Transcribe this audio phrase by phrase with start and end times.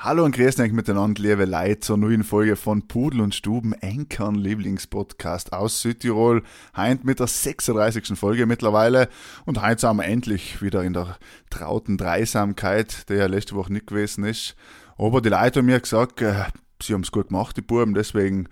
[0.00, 4.36] Hallo und grüß euch miteinander, liebe Leute, zur neuen Folge von Pudel und Stuben, Enkern
[4.36, 6.44] Lieblingspodcast aus Südtirol.
[6.76, 8.16] Heint mit der 36.
[8.16, 9.08] Folge mittlerweile
[9.44, 11.18] und heute sind wir endlich wieder in der
[11.50, 14.54] trauten Dreisamkeit, der ja letzte Woche nicht gewesen ist.
[14.98, 16.44] Aber die Leute haben mir gesagt, äh,
[16.80, 18.48] sie haben es gut gemacht, die Buben, deswegen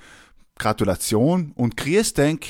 [0.58, 2.44] Gratulation und grüß denk,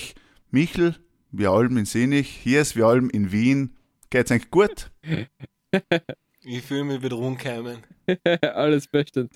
[0.50, 0.96] Michel,
[1.30, 3.76] wir allem in Sinich, hier ist wir allem in Wien.
[4.08, 4.90] Geht's eigentlich gut?
[6.48, 7.78] Ich fühle mich wieder rumgekommen.
[8.54, 9.32] Alles bestens.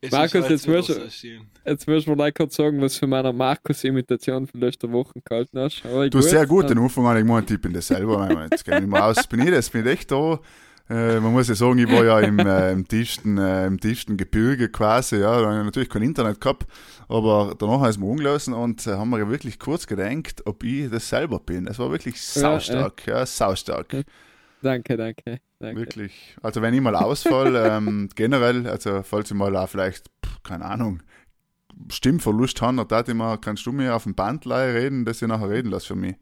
[0.00, 1.26] Es Markus, jetzt wirst du-.
[1.64, 5.58] Jetzt müssen wir gleich kurz sagen, was du von meiner Markus-Imitation von letzter Woche gehalten
[5.58, 5.84] hast.
[5.84, 8.34] Aber Du hast sehr gut den Anfang an, ich meine, ich bin das selber, ich
[8.34, 10.38] meine, jetzt kenn ich mal aus, bin ich das, bin ich echt da.
[10.88, 14.16] Äh, man muss ja sagen, ich war ja im, äh, im, tiefsten, äh, im tiefsten
[14.16, 16.66] Gebirge quasi, ja, da habe ich natürlich kein Internet gehabt,
[17.08, 21.08] aber danach ist mir umgelassen und äh, haben wir wirklich kurz gedacht, ob ich das
[21.08, 21.66] selber bin.
[21.66, 24.04] Es war wirklich saustark, ja, saustark.
[24.62, 25.80] Danke, danke, danke.
[25.80, 26.36] Wirklich.
[26.42, 30.64] Also wenn ich mal ausfall, ähm, generell, also falls ich mal auch vielleicht, pff, keine
[30.64, 31.02] Ahnung,
[31.90, 35.22] Stimmverlust habe, dann tat ich mal, kannst du mir auf dem Band leihen reden, dass
[35.22, 36.16] ich nachher reden lasse für mich.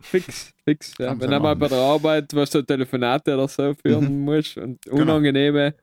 [0.00, 0.94] Fix, fix.
[0.98, 1.18] Ja.
[1.18, 5.02] Wenn einmal bei der Arbeit, was du Telefonate oder so führen musst und Genau.
[5.02, 5.74] unangenehme,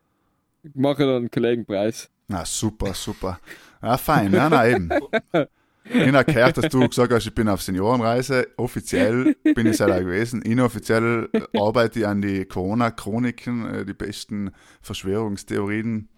[0.74, 2.10] mache ich dann einen Kollegenpreis.
[2.28, 3.40] Na, super, super.
[3.82, 4.90] Ja, fein, ja, na eben.
[5.94, 8.48] Ich habe gehört, dass du gesagt hast, ich bin auf Seniorenreise.
[8.58, 10.42] Offiziell bin ich selber gewesen.
[10.42, 16.10] Inoffiziell arbeite ich an die Corona-Chroniken, äh, die besten Verschwörungstheorien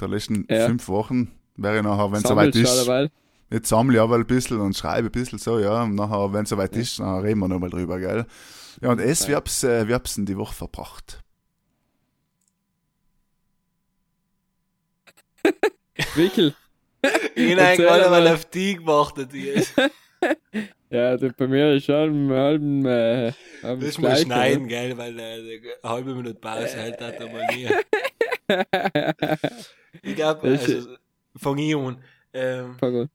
[0.00, 0.66] der letzten Ja.
[0.66, 1.30] fünf Wochen.
[1.56, 2.88] Wäre nachher, wenn es soweit ist,
[3.50, 5.82] jetzt sammle ich aber ein bisschen und schreibe ein bisschen so, ja.
[5.82, 8.26] Und nachher, wenn es soweit ist, dann reden wir nochmal drüber, gell?
[8.80, 11.20] Ja, und es, wie hab's, äh, wie hab's denn die Woche verbracht?
[16.16, 16.54] Michel.
[17.34, 18.34] Ich Erzähl gerade mal mal.
[18.34, 18.44] auf
[19.26, 19.44] die.
[19.44, 19.74] Jetzt.
[20.90, 22.84] Ja, du, bei mir ist schon im halben.
[22.86, 23.32] Äh,
[23.62, 27.68] halben Das muss schneiden, gell, weil äh, eine halbe Minute Pause hält das aber nie.
[30.02, 30.96] Ich glaube, Das also,
[31.36, 32.02] fange ich an.
[32.32, 33.10] Ähm, Fang an.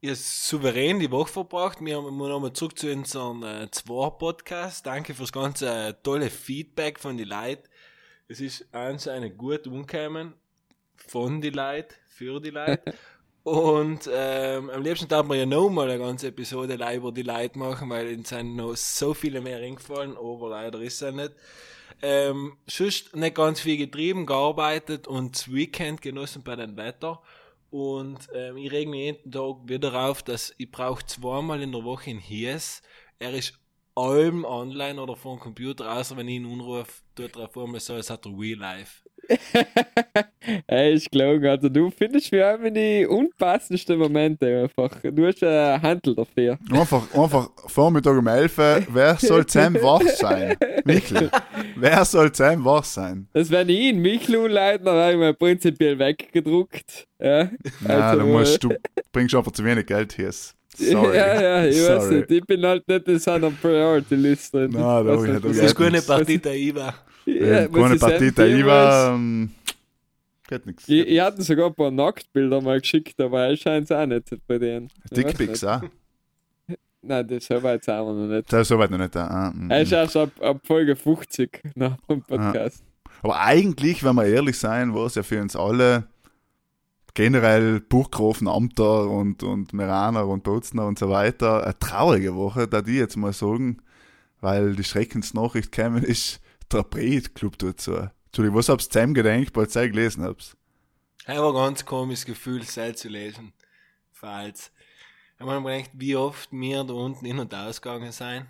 [0.00, 1.78] habe souverän die Woche verbracht.
[1.84, 4.86] Wir haben nochmal zurück zu unserem äh, Zwar-Podcast.
[4.86, 7.68] Danke fürs ganze äh, tolle Feedback von den Leuten.
[8.26, 10.32] Es ist anscheinend gut umgekommen.
[10.96, 12.94] Von den Leuten, für die Leute.
[13.44, 17.58] Und ähm, am liebsten darf man ja nochmal eine ganze Episode live über die Leute
[17.58, 21.32] machen, weil ihnen sind noch so viele mehr eingefallen, aber leider ist es nicht.
[22.02, 27.20] Ähm, sonst nicht ganz viel getrieben, gearbeitet und das Weekend genossen bei dem Wetter.
[27.70, 31.84] Und ähm, ich reg mich jeden Tag wieder auf, dass ich brauche zweimal in der
[31.84, 32.82] Woche in Hies.
[33.18, 33.58] Er ist
[33.94, 37.94] allem online oder vom Computer, außer wenn ich ihn anrufe, tut er vor mir so,
[37.94, 39.01] als hat er Real Life.
[40.66, 41.46] Ey, ist gelogen.
[41.46, 45.00] Also, du findest mir immer die unpassendsten Momente einfach.
[45.02, 46.58] Du hast einen Handel dafür.
[46.70, 50.56] Einfach, einfach Vormittag um 11 Uhr, wer soll Sam wach sein?
[50.84, 51.30] Michel,
[51.76, 53.28] wer soll Sam wach sein?
[53.32, 57.06] Das ich ihn Michel umleiten, dann habe ich mir prinzipiell weggedruckt.
[57.20, 57.50] Ja,
[57.80, 58.70] Na, Also, du musst, du
[59.12, 60.30] bringst einfach zu wenig Geld hier.
[60.74, 61.16] Sorry.
[61.16, 62.14] Ja, ja, ich weiß Sorry.
[62.16, 62.30] nicht.
[62.30, 64.70] Ich bin halt nicht in seiner Priority List drin.
[64.72, 66.94] Na, da ich Das ist keine das- Partita IVA.
[67.26, 69.50] Ja, keine Partita IVA, ähm,
[70.48, 70.62] geht.
[70.86, 74.24] Ich, ich hatte sogar ein paar Nacktbilder mal geschickt, aber er scheint es auch nicht
[74.46, 74.88] bei denen.
[75.10, 75.82] Weiß Dickpics, auch.
[77.04, 78.52] Nein, das so weit sind wir noch nicht.
[78.52, 79.26] Das ist soweit noch nicht da.
[79.26, 79.94] Ah, mm, Er ist mm.
[79.94, 82.84] erst ab, ab Folge 50 nach dem Podcast.
[83.22, 86.04] Aber eigentlich, wenn wir ehrlich sein, war es ja für uns alle
[87.14, 92.82] generell Burggrafen, Amter und, und Meraner und Bozner und so weiter eine traurige Woche, da
[92.82, 93.82] die jetzt mal sagen,
[94.40, 96.40] weil die Schreckensnachricht gekommen ist,
[96.72, 98.08] der Breit-Club tut so.
[98.26, 100.56] Entschuldigung, was hab's zusammen gedenkt, weil ich gelesen hab's?
[101.26, 103.52] Das war ein ganz komisches Gefühl, selbst zu lesen.
[104.10, 104.72] Falls.
[105.34, 108.46] Ich habe mir gedacht, wie oft wir da unten in- und ausgegangen sind.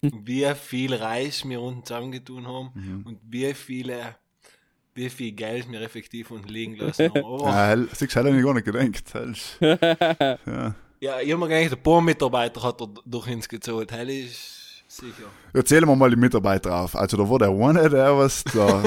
[0.02, 2.70] wie viel Reis wir unten zusammengetun haben.
[2.74, 3.02] Mhm.
[3.06, 4.16] Und wie viele,
[4.94, 7.24] wie viel Geld wir effektiv unten liegen lassen haben.
[7.24, 9.14] Aber, Ja, hell, siehst hätte ich gar nicht gedacht.
[9.14, 9.38] Hell,
[10.46, 10.74] ja.
[11.00, 13.90] ja, ich habe mir gedacht, ein paar Mitarbeiter hat er durch uns gezahlt.
[13.92, 15.28] Hell ist sicher.
[15.52, 16.94] Erzählen wir mal die Mitarbeiter auf.
[16.96, 18.82] Also da war der eine, der was da.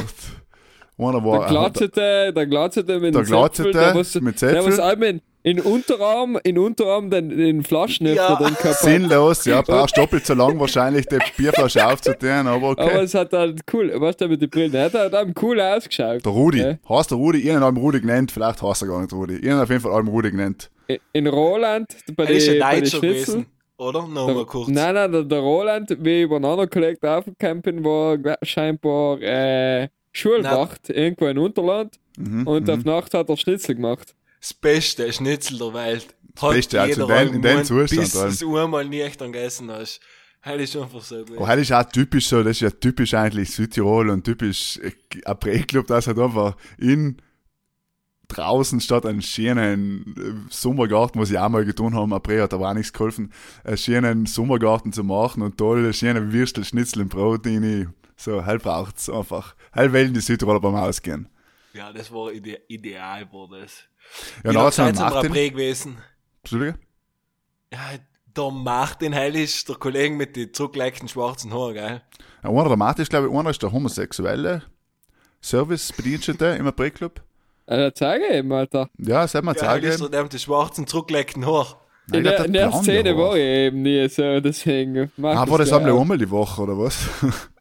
[0.98, 4.76] einer Der war, Glatzete, der Glatzete mit Der dem Zäpfel, Glatzete der mit der was
[4.76, 4.80] Zäpfel.
[4.82, 8.36] allem, in Unterarm, in Unterarm den, den Flaschenöffner Ja.
[8.36, 8.64] gehabt.
[8.64, 8.78] hat.
[8.80, 12.82] Sinnlos, ja, brauchst doppelt so lang wahrscheinlich die Bierflasche aufzutun, aber okay.
[12.82, 16.26] Aber es hat halt cool, weißt du, mit den Brillen, er hat halt cool ausgeschaut.
[16.26, 16.78] der Rudi, Ja.
[16.90, 19.38] heißt der Rudi, ihren haben Rudi genannt, vielleicht heißt er gar nicht Rudi.
[19.38, 20.72] Ihren auf jeden Fall allem Rudi genannt.
[21.14, 23.00] In Roland, bei ist den den Schnitzel.
[23.02, 23.46] gewesen,
[23.78, 24.08] oder?
[24.08, 24.68] Nochmal kurz.
[24.68, 29.22] Nein, nein, der, der Roland, wie ich über einen anderen Kollegen aufgekommen bin, war scheinbar
[29.22, 32.74] äh, Schulwacht irgendwo in Unterland Mhm, und mhm.
[32.74, 34.16] auf Nacht hat er Schnitzel gemacht.
[34.46, 36.16] Das beste Schnitzel der Welt.
[36.40, 38.38] Hat Beste, also jeder in dem- Zustand, Bis allem.
[38.38, 40.00] du es einmal nicht dann gegessen hast.
[40.44, 41.38] Das ist einfach so gut.
[41.40, 44.92] Oh, das ist auch typisch so, das ist ja typisch eigentlich Südtirol und typisch äh,
[45.26, 47.18] ein Präclub, das halt einfach in
[48.28, 52.70] draußen statt einen schönen äh, Sommergarten, was ich auch mal getan ein Prä hat aber
[52.70, 53.34] auch nichts geholfen,
[53.64, 57.96] einen schönen Sommergarten zu machen und tolle schöne Würstel, Schnitzel im Brot rein.
[58.16, 59.56] So, halt braucht's einfach.
[59.74, 61.30] Halt wollen die Südtiroler beim Ausgehen.
[61.74, 63.86] Ja, das war ide ideal, war das.
[64.44, 65.32] Ja, Wie Martin.
[65.32, 65.98] Prä gewesen?
[66.44, 66.78] Entschuldige?
[67.72, 67.80] Ja,
[68.36, 72.02] der Martin Heil ist der Kollege mit den zurückgelegten schwarzen Haaren, gell?
[72.44, 74.64] Ja, einer der Martin ist, glaube ich, einer ist der homosexuelle
[75.42, 77.22] Service-Bedienstete im Präclub.
[77.68, 78.90] Also, zeige ihm, Alter.
[78.98, 80.02] Ja, das hat man Ja, Heil ist zeigen.
[80.04, 81.76] der, der mit den schwarzen zurückgelegten Haaren.
[82.08, 85.12] Nein, In glaub, der, in der Szene war ich eben nie so, deswegen.
[85.24, 86.02] Ah, war das einmal auch.
[86.02, 86.98] einmal die Woche, oder was?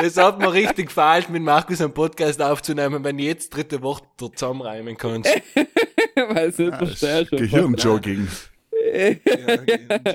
[0.00, 4.02] Das hat mir richtig gefallen, mit Markus einen Podcast aufzunehmen, wenn du jetzt dritte Woche
[4.16, 5.30] zusammenreimen kannst.
[6.16, 7.36] Weiß nicht, verstehst du.
[7.36, 8.26] Gehirnjogging.
[8.94, 9.14] ja,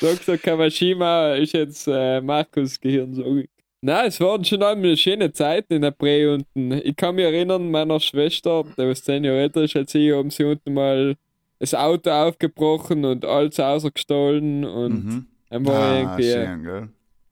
[0.00, 3.42] Sag so, Kawashima ist jetzt äh, Markus Gehirn so.
[3.80, 6.72] Nein, es waren schon einmal schöne Zeiten in der Prä unten.
[6.72, 10.30] Ich kann mich erinnern, meiner Schwester, der was zehn Jahre älter ist als ich, haben
[10.30, 11.14] sie unten mal
[11.60, 15.26] das Auto aufgebrochen und alles ausgestohlen und Mhm.
[15.50, 16.88] dann war, Ah, irgendwie, schön, gell?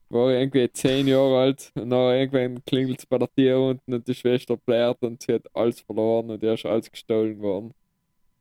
[0.08, 3.94] War ich irgendwie zehn Jahre alt und dann irgendwann klingelt es bei der Tür unten
[3.94, 7.72] und die Schwester blärt und sie hat alles verloren und er ist alles gestohlen worden.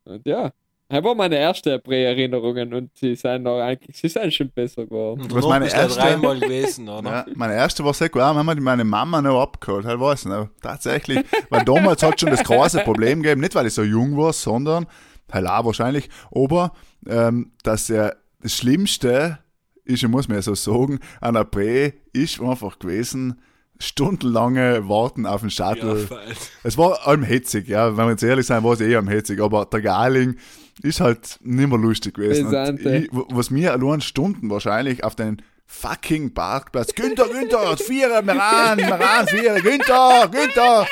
[0.05, 0.51] Und ja,
[0.87, 5.21] das war meine erste Prä-Erinnerungen und sie sind auch eigentlich, sie sind schon besser geworden.
[5.23, 7.09] Und Was meine erste- dreimal gewesen, oder?
[7.09, 8.21] Ja, meine erste war sehr gut.
[8.21, 9.85] Auch haben wir meine Mama noch abgeholt.
[9.85, 10.49] Halt weiß ich noch.
[10.61, 11.25] Tatsächlich.
[11.49, 14.85] Weil damals hat schon das große Problem gegeben, nicht weil ich so jung war, sondern,
[15.31, 16.71] halt auch wahrscheinlich, aber,
[17.07, 19.39] ähm, dass er das Schlimmste
[19.85, 23.39] ist, ich muss mir so sagen, an der Prä ist einfach gewesen,
[23.79, 25.97] stundenlange Warten auf den Ja, Shuttle.
[26.07, 26.37] falsch.
[26.63, 27.95] Es war allem hetzig, ja.
[27.97, 29.41] Wenn wir jetzt ehrlich sein, war es eh am hetzig.
[29.41, 30.37] Aber der Garling
[30.81, 32.47] ist halt nicht mehr lustig gewesen.
[32.85, 36.93] Ich, was mir allein Stunden wahrscheinlich auf den fucking Parkplatz.
[36.93, 40.87] Günther, Günther, Vierer, Meran, Meran, Vierer, Günther, Günther.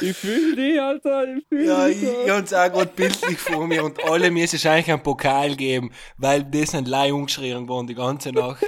[0.00, 2.02] Ich fühle dich, Alter, ich fühle Ja, dich.
[2.02, 5.54] ich, ich hab's auch gerade bildlich vor mir und alle mir ist eigentlich einen Pokal
[5.56, 8.64] geben, weil das sind Leih umgeschrien worden die ganze Nacht.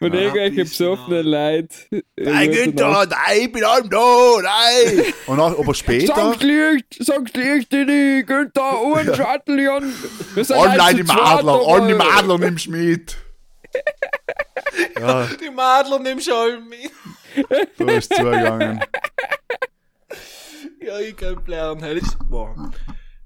[0.00, 2.02] Von Ja, irgendwelchen besoffenen Leuten.
[2.16, 5.04] Nein, Günther, nein, ich bin allem da, nein.
[5.26, 9.92] Und auch, aber später, Sag's Licht, sag's Licht, Dini, Günther, und Shuttle, Jan.
[10.34, 13.16] Wir sind online halt im Adler, online im Adler nimmst du mit.
[14.98, 16.90] Ja, Die Madler nimmst du alle mit.
[17.78, 18.80] so ist es zugegangen.
[20.82, 21.80] Ja, ich kann bleiben.
[21.80, 22.54] Das ist, boah,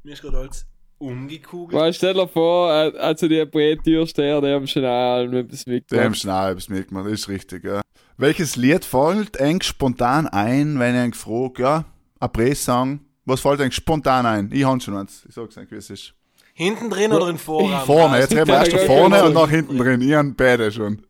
[0.03, 0.67] mir ist gerade alles
[0.99, 1.81] umgekugelt.
[1.81, 5.75] Weil stell dir vor, äh, also die Brett-Tür stehen, die haben schon auch etwas Dem
[5.75, 6.17] mitgemacht.
[6.17, 7.81] schnell etwas mitgemacht, das ist richtig, ja.
[8.17, 11.85] Welches Lied fällt eng spontan ein, wenn ich eng frage, ja,
[12.21, 14.51] ein Pressang, was fällt eng spontan ein?
[14.53, 16.15] Ich habe schon eins, ich sag's nicht, wie es ist.
[16.55, 17.85] Hinten drin oder in Vorraum?
[17.85, 21.03] Vorne, jetzt reden wir erst vorne und nach hinten drin, ich habe beide schon.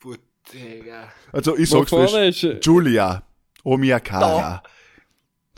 [0.00, 0.14] Puh,
[0.52, 1.08] Digga.
[1.32, 3.22] Also ich sag's frisch, ist, äh, Julia,
[3.62, 4.62] Omiakara.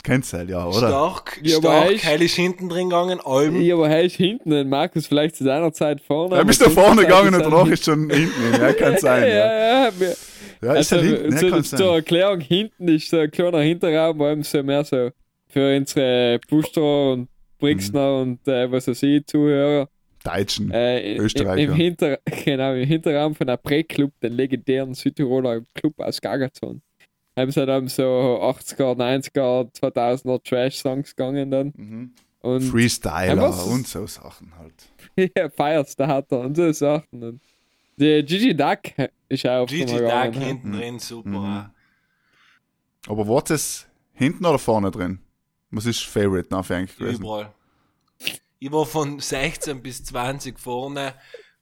[0.03, 0.77] Kennst du halt, ja, oder?
[0.87, 2.03] Stark, Ja, aber stark.
[2.05, 3.61] Heil ist hinten drin gegangen, Alben.
[3.61, 6.35] ja, aber er ist hinten, und Markus vielleicht zu seiner Zeit vorne.
[6.35, 9.23] Ja, aber bist unserer vorne gegangen und er danach ist schon hinten, ja, kann sein,
[9.23, 9.27] ja.
[9.29, 10.15] Ja, ja, wir,
[10.61, 11.87] Ja, ist also, halt hinten, ja, so, kann zur sein.
[11.95, 15.09] Erklärung, hinten ist so ein kleiner Hinterraum, wo eben so mehr so
[15.47, 17.27] für unsere Booster und
[17.59, 18.31] Brixner Mhm.
[18.39, 19.89] und äh, was weiß ich, Zuhörer.
[20.23, 20.71] Deutschen.
[20.71, 21.61] Äh, im, Österreicher.
[21.71, 26.81] im, Hinter, genau, im Hinterraum von der Pre-Club, den legendären Südtiroler Club aus Gagazon.
[27.37, 31.73] Haben sie dann so 80er, 90er, 2000er Trash-Songs gegangen dann.
[31.75, 32.13] Mhm.
[32.41, 34.73] Und Freestyler was- und so Sachen halt.
[35.37, 37.23] ja, Firestarter und so Sachen.
[37.23, 37.41] Und
[37.97, 38.79] die Gigi Duck
[39.27, 40.41] ist auch Gigi mal Duck gegangen.
[40.41, 41.29] hinten drin, super.
[41.29, 41.69] Mhm.
[43.07, 45.19] Aber was ist hinten oder vorne drin?
[45.71, 47.21] Was ist Favorite nach eigentlich gewesen?
[47.21, 47.53] Überall.
[48.59, 51.13] Ich war von 16 bis 20 vorne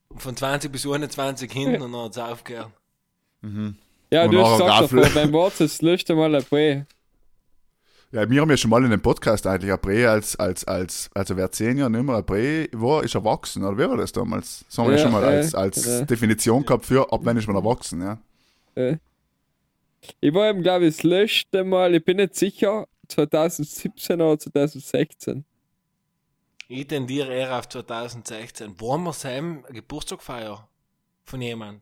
[0.10, 2.72] und von 20 bis 21 hinten und dann hat es aufgehört.
[4.12, 5.02] Ja, Und du hast nachher gesagt Gaffel.
[5.02, 6.86] davor, beim Wort das letzte Mal ein Pre.
[8.12, 11.10] Ja, wir haben ja schon mal in dem Podcast eigentlich ein Prä als, als, als,
[11.14, 14.14] also wer zehn Jahre nicht mehr ein Prä war, ist erwachsen, oder wie war das
[14.14, 14.64] damals?
[14.66, 16.06] Das haben wir ja, schon mal äh, als, als ja.
[16.06, 18.18] Definition gehabt für, ab wann ist man erwachsen, ja.
[18.76, 18.98] Äh.
[20.22, 25.44] Ich war eben, glaube ich, das letzte Mal, ich bin nicht sicher, 2017 oder 2016.
[26.70, 28.80] Ich tendiere eher auf 2016.
[28.80, 30.60] Wollen wir Sam Geburtstag feiern?
[31.26, 31.82] Von jemand?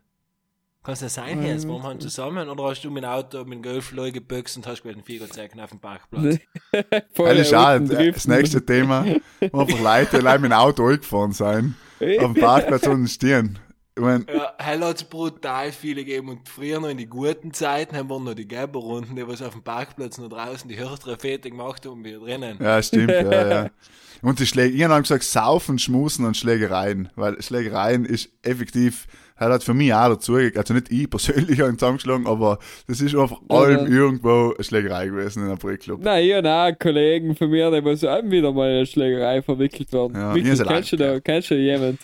[0.85, 1.67] Kann es nicht sein jetzt?
[1.67, 2.47] Wollen wir ihn zusammen?
[2.47, 5.71] Oder hast du dem Auto, mit dem Golf gebüxt und hast gewählt einen zeigen auf
[5.71, 6.37] dem Parkplatz?
[7.13, 8.11] Voll schade.
[8.11, 9.03] Das nächste Thema,
[9.41, 13.57] einfach Leute allein mit dem Auto angefahren sein, auf dem Parkplatz unten stehen.
[13.97, 17.95] Ich mein, Ja, hell hat's brutal viele gegeben und früher noch in die guten Zeiten
[17.95, 21.17] haben wir noch die gelben Runden, die was auf dem Parkplatz noch draußen die höchste
[21.17, 22.57] Fete gemacht haben, wir drinnen.
[22.61, 23.69] ja, stimmt, ja, ja.
[24.21, 29.49] Und die Schläge, irgendwann haben gesagt, saufen, schmusen und Schlägereien, weil Schlägereien ist effektiv, er
[29.49, 33.13] hat für mich auch dazu, also nicht ich persönlich habe ihn zusammengeschlagen, aber das ist
[33.15, 33.97] einfach Ja, allem ja.
[33.97, 36.01] irgendwo eine Schlägerei gewesen in einem Projektclub.
[36.01, 38.85] Nein, ich und auch einen Kollegen von mir, der muss auch wieder mal in eine
[38.85, 40.15] Schlägerei verwickelt werden.
[40.15, 41.99] Ja, Wirklich, kennst du da, kennst du jemand?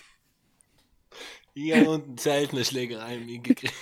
[1.54, 3.74] Ich habe unten selten eine Schlägerei mitgekriegt.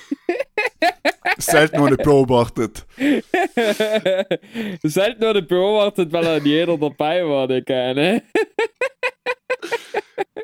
[1.38, 2.86] Selten noch nicht beobachtet.
[4.82, 8.24] das halt nur nicht beobachtet, weil dann jeder dabei war, der keine.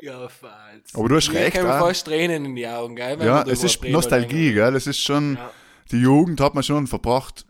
[0.02, 0.94] Ja, falsch.
[0.94, 1.80] Aber du hast Mir recht, kommen ah.
[1.80, 3.18] fast Tränen in die Augen, gell?
[3.18, 4.54] wenn Ja, es ist reden, Nostalgie, denken.
[4.54, 4.76] gell?
[4.76, 5.50] Es ist schon, Ja.
[5.90, 7.44] die Jugend hat man schon verbracht.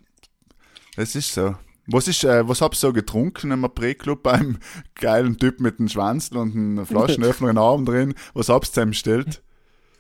[0.97, 1.55] Das ist so.
[1.89, 4.59] Was ist, äh, was habt ihr so getrunken im April-Club beim
[4.95, 8.15] geilen Typ mit dem Schwanzl und einem Flaschenöffner in den Arm drin?
[8.35, 9.43] Was habt ihr zusammen bestellt?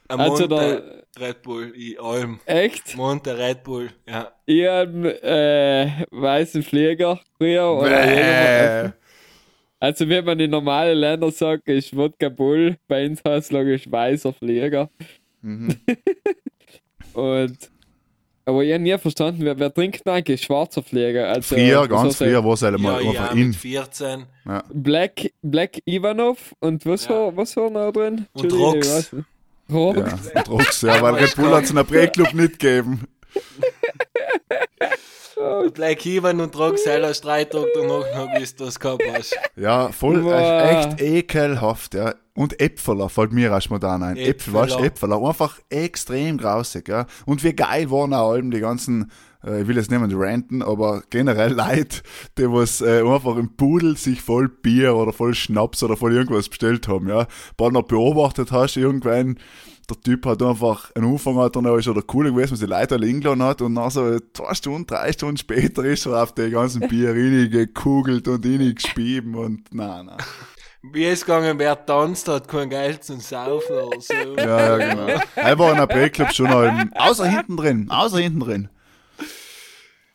[0.08, 2.40] Ein Also Monte Red Bull, in Alm.
[2.46, 2.96] Echt?
[2.96, 4.30] Monte Red Bull, ja.
[4.44, 7.70] Ich hab äh, weißen Flieger früher.
[7.72, 8.94] Oder
[9.78, 12.76] also, wie man in normalen Ländern sagt, ist Wodka Bull.
[12.88, 14.90] Bei uns heißt es logisch weißer Flieger.
[15.42, 15.76] Mhm.
[17.12, 17.70] Und.
[18.48, 21.28] Aber ich hab nie verstanden, wer, wer trinkt eigentlich schwarzer Flieger?
[21.28, 23.52] Also, Früher, ganz ich früher war es halt Ja, mal ja, mit in.
[23.52, 24.24] 14.
[24.72, 27.10] Black, Black Ivanov und was, Ja.
[27.10, 28.26] war, was war noch drin?
[28.34, 29.14] Und Rox.
[29.70, 29.98] Rox.
[29.98, 33.06] Ja, und Rox, ja, weil Red Bull hat es in einem April-Club nicht gegeben.
[35.74, 39.36] Black Ivan und Roxella Streitdruck danach noch, bis du das gehabt hast.
[39.56, 40.34] Ja, voll, Boah.
[40.40, 42.14] äh, echt ekelhaft, ja.
[42.34, 44.16] Und Äpfeler fällt mir erst mal da ein.
[44.16, 45.22] Äpfel, weißt du, Äpfeler.
[45.22, 47.06] Einfach extrem grausig, ja.
[47.24, 49.10] Und wie geil waren auch allem die ganzen,
[49.46, 52.02] ich will jetzt nicht mehr ranten, aber generell Leute,
[52.38, 56.48] die was äh, einfach im Pudel sich voll Bier oder voll Schnaps oder voll irgendwas
[56.48, 57.26] bestellt haben, ja.
[57.56, 59.38] Bald noch beobachtet hast, irgendwann,
[59.88, 62.60] der Typ hat einfach, am Anfang hat er noch, ist er der Coole gewesen, was
[62.60, 66.22] die Leute alle eingeladen hat und dann so zwei Stunden, drei Stunden später ist er
[66.22, 67.14] auf die ganzen Bier
[67.48, 70.16] gekugelt und gespieben und na, na.
[70.92, 74.14] Wie es gegangen, wer tanzt, hat kein Geld zum Saufen oder so.
[74.36, 75.20] Ja, ja, genau.
[75.34, 78.68] Er war in der P-Club schon noch im, außer hinten drin, außer hinten drin.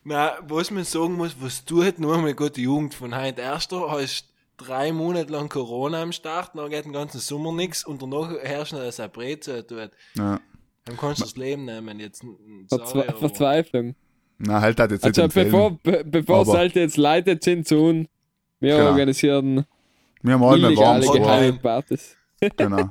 [0.03, 3.41] Na, was man sagen muss, was tut nur mal gute Jugend von heute.
[3.41, 4.27] Erst du hast
[4.58, 8.74] drei Monate lang Corona am Start, dann geht den ganzen Sommer nichts und danach herrscht
[8.74, 9.91] noch das April zu tut.
[10.15, 10.39] Ja.
[10.86, 12.00] Dann kannst du das Leben nehmen.
[12.00, 12.24] Jetzt,
[12.67, 13.96] Verzwe sorry, aber- Verzweiflung.
[14.39, 17.77] Na, halt hat jetzt Also nicht bevor, be, bevor Aber- sollte jetzt Leute sind zu
[17.77, 18.08] uns,
[18.60, 18.89] wir Genau.
[18.89, 19.65] organisieren
[20.24, 22.15] Wir haben alle illegale warm geheime Partys.
[22.58, 22.89] Genau.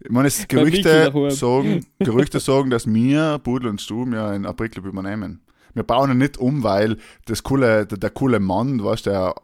[0.00, 4.84] Ich meine, es Gerüchte sagen, Gerüchte sagen, dass wir, Pudel und Stuben, ja einen April-Club
[4.86, 5.40] übernehmen.
[5.74, 9.34] Wir bauen ihn nicht um, weil das coole, der, der coole Mann, weißt du, der,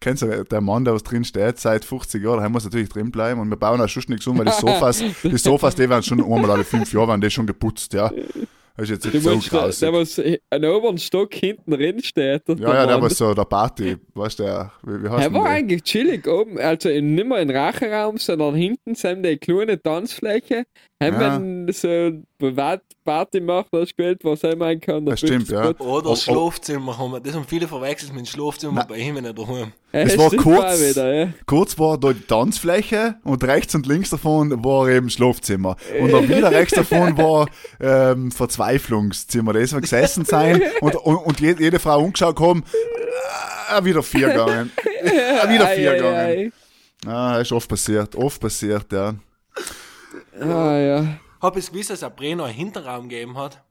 [0.00, 3.10] kennst du, der Mann, der was drin steht, seit 50 Jahren, der muss natürlich drin
[3.10, 6.02] bleiben und wir bauen auch schon nichts um, weil die Sofas, die Sofas, die werden
[6.02, 8.10] schon einmal alle fünf Jahre, werden die schon geputzt, ja.
[8.76, 10.18] Das ist jetzt Du so meinst, der, der was
[10.50, 12.42] an der oberen Stock hinten drin steht.
[12.46, 13.02] Ja, ja, der Mann.
[13.02, 15.50] war so der Party, weißt du, der, wie, wie heißt Er war der?
[15.50, 20.64] eigentlich chillig oben, also in, nicht mehr im Rachenraum, sondern hinten sind die kleine Tanzfläche.
[21.00, 21.40] Haben Ja.
[21.40, 25.06] wir so Privatparty gemacht, hast du gewählt, was er meinen kann.
[25.06, 25.68] Das stimmt, ja.
[25.78, 26.16] Oder Oh, oh.
[26.16, 27.20] Schlafzimmer haben wir.
[27.20, 29.72] Das haben viele verwechselt mit dem Schlafzimmer bei ihm nicht daheim.
[29.92, 31.28] Ja, Es war kurz- Wieder, ja.
[31.46, 35.76] Kurz war da die Tanzfläche und rechts und links davon war eben Schlafzimmer.
[36.00, 37.46] Und dann wieder rechts davon war
[37.80, 39.52] ähm, Verzweiflungszimmer.
[39.52, 42.64] Da ist wir gesessen sein und, und, und jede, jede Frau umgeschaut haben,
[43.78, 44.72] äh, wieder vier gegangen.
[45.00, 46.16] Äh, wieder vier gegangen.
[46.16, 46.50] ei.
[47.06, 49.14] Ah, ist oft passiert, oft passiert, ja.
[50.40, 51.18] Ah, ja.
[51.40, 53.62] Hab ich gewusst, dass ein Brenner einen Hinterraum gegeben hat?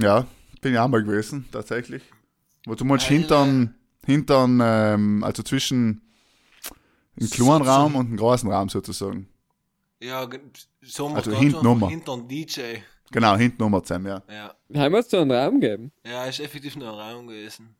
[0.00, 0.26] Ja,
[0.60, 2.02] bin ich auch mal gewesen, tatsächlich.
[2.66, 3.74] Wo du meinst hintern,
[4.04, 6.02] hintern, ähm, also zwischen
[7.16, 9.28] dem kleinen Raum und dem großen Raum sozusagen.
[10.00, 10.28] Ja,
[10.80, 11.90] so wir Also hinten einfach nochmal.
[11.90, 12.60] hinter dem DJ.
[13.12, 14.22] Genau, hinten nochmal zusammen, ja.
[14.28, 14.80] Ja.
[14.82, 15.92] Haben wir es einen Raum gegeben?
[16.04, 17.74] Ja, ist effektiv nur ein Raum gewesen.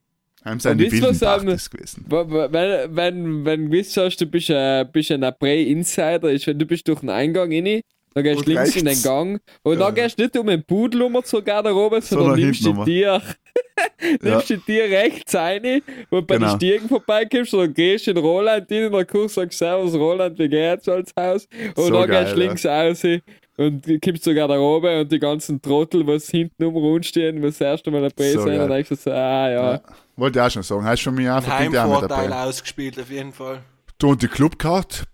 [0.45, 2.05] Haben sie die wilden Partys gewesen.
[2.09, 6.67] Wenn, wenn, wenn du gewusst hast, du bist ein, bist ein April-Insider, ist, wenn du
[6.67, 7.81] bist durch den Eingang rein,
[8.15, 9.03] dann gehst Und du links in den rechts.
[9.03, 9.85] Gang und Ja.
[9.87, 13.23] dann gehst du nicht um den Pudel um zur Garderobe, sondern Sondern nimmst die Tier,
[14.23, 16.49] nimmst die Tier rechts rein und bei Genau.
[16.51, 19.95] den Stiegen vorbeikommst, dann gehst du in Roland rein und dann guckst du, sagst Servus
[19.95, 21.49] Roland, wie geht's als Haus?
[21.77, 22.47] Und So dann geil, gehst du ja.
[22.47, 23.21] links raus
[23.59, 27.91] und kommst zur Garderobe und die ganzen Trottel, was hinten um rumstehen, was das erste
[27.91, 29.73] Mal April So sind, dann denkst du so, ah ja.
[29.75, 29.81] Ja.
[30.17, 30.85] Wollte ich auch schon sagen.
[30.85, 32.43] Hast du für mich auch Ein verdient auch mit Heimvorteil dabei.
[32.49, 33.61] ausgespielt, auf jeden Fall.
[33.99, 35.05] Du und die Clubcard,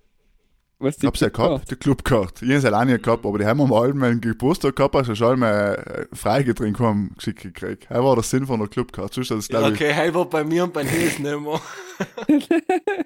[0.81, 2.45] Was Ich hab's ja gehabt, die Clubkarte.
[2.45, 5.13] Ich hab's ja auch nicht gehabt, aber die haben wir mal meinen Geburtstag gehabt, also
[5.15, 7.87] schon mal äh, Freigetränk haben geschickt gekriegt.
[7.89, 9.25] Das war der Sinn von der Clubkarte.
[9.25, 11.61] Sonst Ja, okay, hey, war bei mir und bei Nils nicht mehr.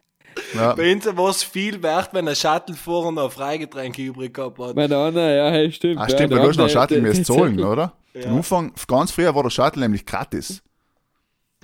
[0.55, 4.77] ja, Bei uns war es viel wert, wenn ein Shuttlefahrer noch Freigetränke übrig gehabt hat.
[4.77, 5.99] Meine Anna, ja, hey, stimmt.
[5.99, 7.95] Ah, ja, stimmt, der weil du hast noch Shuttle der zahlen, oder?
[8.13, 8.27] Ja.
[8.27, 10.63] Am Anfang, ganz früher war der Shuttle nämlich gratis.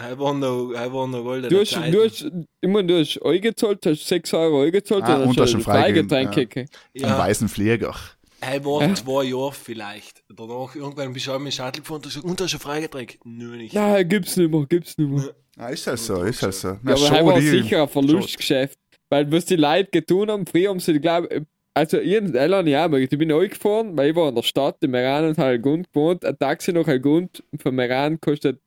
[0.01, 1.93] Hey, war noch, hey, war noch goldene Du hast, Zeiten.
[1.93, 2.25] du hast,
[2.63, 6.43] meine, du hast eingezahlt, hast 6 Euro eingezahlt Ah, und hast ein Freigetränk ja.
[6.55, 7.95] Einen ja, weißen Flieger.
[8.41, 10.23] hey, war zwei Jahre vielleicht.
[10.29, 12.57] Danach, irgendwann bist du auch mit dem Shuttle gefahren und hast gesagt, und hast du
[12.57, 13.19] ein Freigetränk?
[13.25, 13.75] Nö, nicht.
[13.75, 15.35] Nein, gibt's nicht mehr, gibt's nicht mehr.
[15.59, 16.69] Ah, ist halt so, ist halt so.
[16.69, 18.79] Ja, Na, aber schon das war sicher ein Verlustgeschäft.
[19.11, 21.43] Weil was die Leute getan haben, früher haben sie, glaube ich,
[21.75, 24.43] also ich und Ella nicht auch, ich bin euch gefahren, weil ich war in der
[24.43, 26.25] Stadt, in Meran und Helgund gewohnt.
[26.25, 28.61] Ein Taxi nach Helgund von Meran kostet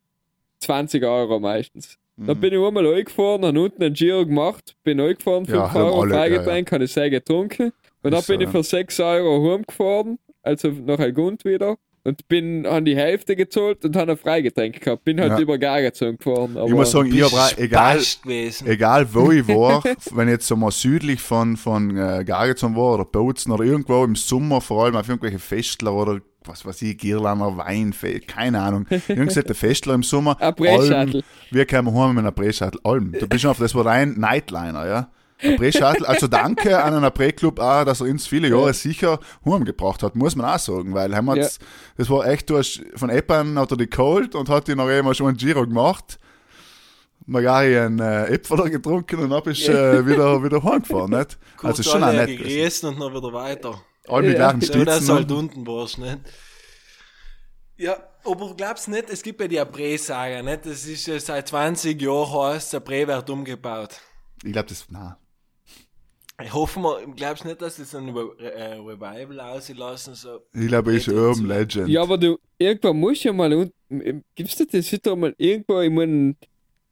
[0.61, 1.97] 20 Euro meistens.
[2.17, 2.41] Dann Mhm.
[2.41, 6.13] bin ich einmal gefahren, habe unten einen Giro gemacht, bin gefahren, 5 Ja, Euro alle,
[6.13, 7.71] Freigetränk, habe ich sehr getrunken.
[8.03, 8.51] Und dann Ist so, bin ich ja.
[8.51, 11.77] für 6 Euro heimgefahren, also nach Helgund wieder.
[12.03, 15.03] Und bin an die Hälfte gezahlt und habe ein Freigetränk gehabt.
[15.03, 15.39] Bin halt Ja.
[15.39, 16.57] über Gargezogen gefahren.
[16.65, 18.01] Ich muss sagen, ich hab auch, egal,
[18.65, 19.83] egal wo ich war,
[20.15, 22.23] wenn ich jetzt so mal südlich von, von äh,
[22.75, 26.81] war oder Bozen oder irgendwo im Sommer, vor allem auf irgendwelche Festler oder was weiß
[26.83, 27.93] ich, Girlander Wein,
[28.27, 28.87] keine Ahnung.
[29.07, 30.39] Irgendwelche Festler im Sommer.
[30.41, 30.97] Ein Pre-Shuttle.
[30.97, 32.79] Alm, Wir kommen heim mit einer Pre-Shuttle.
[32.83, 33.11] Alm.
[33.13, 35.09] Du bist schon auf, das war dein Nightliner, ja.
[35.43, 40.03] Ein Pre-Shuttle, also danke an einen Pre-Club auch, dass er uns viele Jahre sicher heimgebracht
[40.03, 41.47] hat, muss man auch sagen, weil haben wir Ja.
[41.97, 44.87] das war echt, du hast von Eppern hat er die geholt und hat die noch
[44.87, 46.19] immer schon einen Giro gemacht.
[47.25, 51.37] Magari ein äh, Äpfel getrunken und dann bist du äh, wieder, wieder heimgefahren, nicht?
[51.57, 52.27] Kurz also schon auch nett.
[52.27, 53.81] gegessen und dann wieder weiter.
[54.11, 54.59] Alle mit Ja.
[54.61, 55.37] So, dass du halt Stitzen.
[55.37, 56.19] unten warst, nicht?
[57.77, 60.65] Ja, aber glaubst nicht, es gibt ja die Apré-Saga, nicht?
[60.65, 63.99] Das ist ja seit 20 Jahren heißt, Apré wird umgebaut.
[64.43, 65.17] Ich glaube, das, na,
[66.43, 70.41] Ich hoffe mal, glaubst nicht, dass das ein Re äh, Revival auslassen so?
[70.53, 71.87] ich glaube, ich ist Urban Legend.
[71.89, 74.23] Ja, aber du, irgendwann musst du ja mal unten.
[74.35, 75.79] Gibst du das wieder mal irgendwo?
[75.81, 76.35] Ich meine,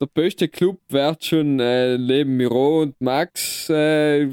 [0.01, 3.69] der beste Club wird schon äh, neben Miro und Max.
[3.69, 4.29] Äh,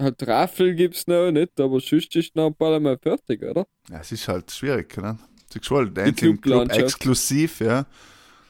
[0.00, 3.66] halt Raffel gibt's noch nicht, aber sonst ist noch ein paar Mal fertig, oder?
[3.90, 5.18] Ja, es ist halt schwierig, ne?
[5.52, 6.80] Sie schon, der Club Clublandschaft.
[6.82, 7.86] exklusiv, ja.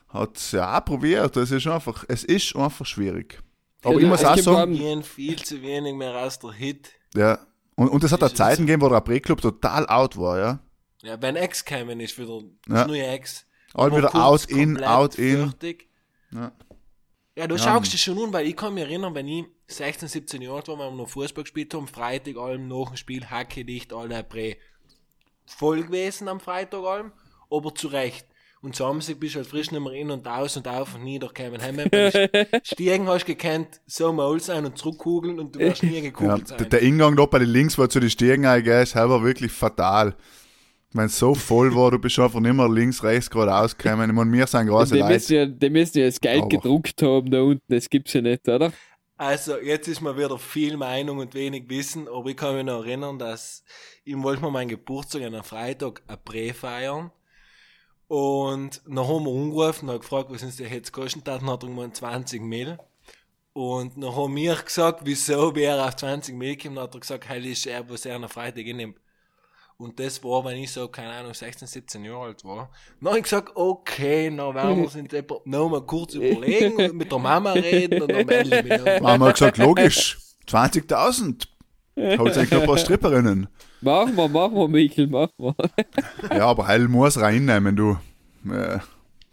[0.09, 1.37] Hat es ja auch probiert.
[1.37, 3.41] Es ist einfach, es ist einfach schwierig.
[3.85, 6.53] Aber Ja, ich muss es auch gibt sagen, Gehen viel zu wenig mehr aus der
[6.53, 6.91] Hit.
[7.15, 7.39] ja.
[7.77, 10.59] Und, und es hat auch es Zeiten gegeben, wo der April-Club total out war, ja.
[11.05, 12.75] Ja, wenn Ex kämen, ist wieder Ja.
[12.75, 13.47] das neue Ex.
[13.75, 15.51] All wieder out, in, out, in.
[15.51, 15.89] Fertig.
[16.33, 16.51] Ja.
[17.39, 17.63] Ja, du Ja.
[17.63, 20.69] schaust dich schon an, weil ich kann mich erinnern, wenn ich 16, 17 Jahre alt
[20.69, 24.25] war, wenn wir noch Fußball gespielt haben, Freitag allem nach dem Spiel, Hacke dicht, alle
[24.25, 24.57] Prä.
[25.47, 27.13] Voll gewesen am Freitag allem,
[27.51, 28.27] aber zu Recht.
[28.61, 31.29] Und Samstag bist du halt frisch nicht mehr in und aus und auf und nieder
[31.29, 31.63] gekommen.
[31.63, 31.79] Heim,
[32.65, 36.51] Stiegen hast du gekannt, so maul sein und zurückkugeln und du wirst nie Ja, gekugelt
[36.51, 36.69] der, sein.
[36.71, 40.17] der Ingang da bei den Links, wo zu den Stiegen eingehst, war wirklich fatal.
[40.95, 44.09] Wenn es so voll war, du bist einfach nicht mehr links, rechts gerade ausgekommen.
[44.09, 45.13] Ich meine, wir sind große Die Leute.
[45.13, 48.23] müssen, ja, die müssen ja das Geld Aber- gedruckt haben da unten, das gibt's ja
[48.23, 48.73] nicht, oder?
[49.19, 52.85] Also, jetzt ist mal wieder viel Meinung und wenig Wissen, aber ich kann mich noch
[52.85, 53.65] erinnern, dass
[54.05, 57.11] ich wollte mir meinen Geburtstag an einem Freitag ein Prä feiern.
[58.07, 61.63] Und dann haben wir angerufen und gefragt, was uns der jetzt gekostet hat, und hat
[61.63, 62.79] er gemeint 20 Mil.
[63.53, 67.01] Und dann haben wir gesagt, wieso wäre er auf 20 Mil gekommen, dann hat er
[67.01, 68.97] gesagt, hey, ist er, was er an einem Freitag innimmt.
[69.81, 72.69] Und das war, wenn ich so, keine Ahnung, 16, 17 Jahre alt war.
[73.01, 76.77] Dann habe ich gesagt, okay, dann werden wir uns jetzt etwa noch mal kurz überlegen
[76.77, 78.73] und mit der Mama reden und dann melde ich mich.
[79.03, 81.47] Haben wir gesagt, logisch, 20.000.
[82.19, 83.47] Holt sich noch ein paar Stripperinnen.
[83.81, 85.55] Machen wir, machen wir, Michael, machen wir.
[86.33, 87.99] Ja, aber Heil muss reinnehmen, du.
[88.51, 88.81] Äh,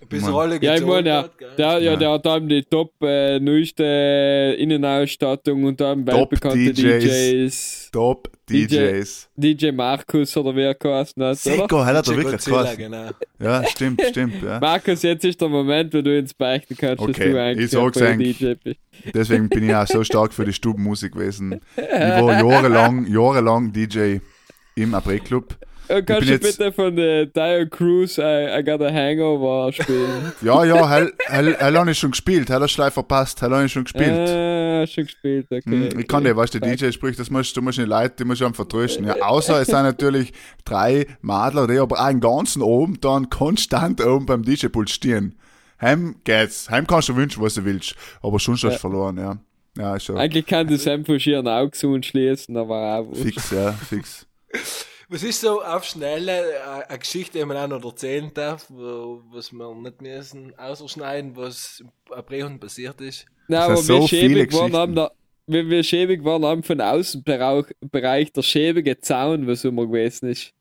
[0.09, 0.33] Bis Mann.
[0.33, 1.95] alle Ja, ich meine, ja, der, ja, Ja.
[1.95, 7.03] der hat eben die top äh, neueste Innenausstattung und dann weltbekannte DJs.
[7.03, 7.89] DJs.
[7.91, 8.65] Top DJ.
[8.65, 9.29] DJs.
[9.35, 11.35] DJ Markus oder wie er geheißen hat, oder?
[11.35, 12.77] Seko, Heil hat er DJ wirklich Godzilla, krass.
[12.77, 13.09] genau.
[13.39, 14.43] Ja, stimmt, stimmt.
[14.43, 14.59] Ja.
[14.61, 17.71] Markus, jetzt ist der Moment, wo du ins Beichten kannst, dass Okay, du eigentlich ich
[17.71, 18.37] sag's eigentlich.
[18.37, 18.79] DJ bist.
[19.13, 21.59] Deswegen bin ich auch so stark für die Stubenmusik gewesen.
[21.77, 24.17] Ich war jahrelang, jahrelang DJ
[24.75, 25.55] im April-Club.
[25.87, 30.31] Äh, Kannst du bitte von der Dire Cruise I, I Got a Hangover spielen?
[30.41, 32.49] Ja, ja, Heil, Heil habe ich schon gespielt.
[32.49, 33.41] Heil hast du verpasst.
[33.41, 34.29] Heil habe ich schon gespielt.
[34.29, 35.61] Ah, schon gespielt, okay.
[35.65, 35.99] Okay.
[36.01, 38.25] Ich kann dir, weißt du, der DJ spricht, das musst, du musst die Leute, die
[38.25, 39.05] musst du einfach vertrösten.
[39.05, 44.03] Ja, außer es sind natürlich drei Madler, die aber auch den ganzen oben dann konstant
[44.03, 45.35] oben beim DJ-Pult stehen.
[45.81, 46.69] Heim geht's.
[46.69, 47.95] Heim kannst du wünschen, was du willst.
[48.21, 48.77] Aber schon hast du Ja.
[48.77, 49.37] verloren, ja.
[49.77, 53.73] Ja, schon Eigentlich kann das einfach schieren Augen zu und schließen, aber auch fix, ja,
[53.73, 54.25] fix.
[55.09, 59.21] Was ist so auf Schnelle äh, eine Geschichte, die man auch noch erzählen darf, wo,
[59.31, 63.25] was wir nicht müssen ausschneiden, was bei Brehund passiert ist?
[63.47, 64.77] Nein, aber so wie viele schäbig waren, Geschichten.
[64.77, 65.11] haben der,
[65.47, 70.53] wenn wir schäbig waren, haben von Außenbereich Bereich der schäbige Zaun, was immer gewesen ist.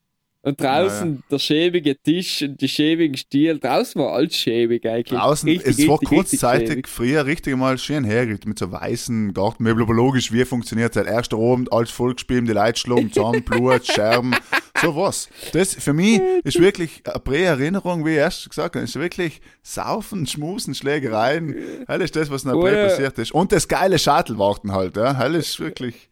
[0.45, 3.59] Und draußen der schäbige Tisch und die schäbigen Stiel.
[3.59, 5.19] Draußen war alles schäbig eigentlich.
[5.19, 6.89] Draußen, Richtig, es war richtig, kurzzeitig richtig schäbig.
[6.89, 11.07] früher richtig mal schön hergerichtet mit so weißen Gartenmöbel, aber logisch, wie funktioniert es?
[11.07, 14.37] Erster Abend, alles vollgespielt, die Leute schlagen zusammen, Blut, Scherben,
[14.83, 15.31] so was.
[15.53, 20.27] Das für mich ist wirklich eine Prä-Erinnerung, wie ich erst gesagt habe, ist wirklich Saufen,
[20.27, 21.55] Schmusen, Schlägereien.
[21.87, 23.33] Hell ist das, was in der Prä passiert ist.
[23.33, 25.17] Und das geile Shuttle-Warten halt, ja.
[25.17, 26.11] Hell ist wirklich.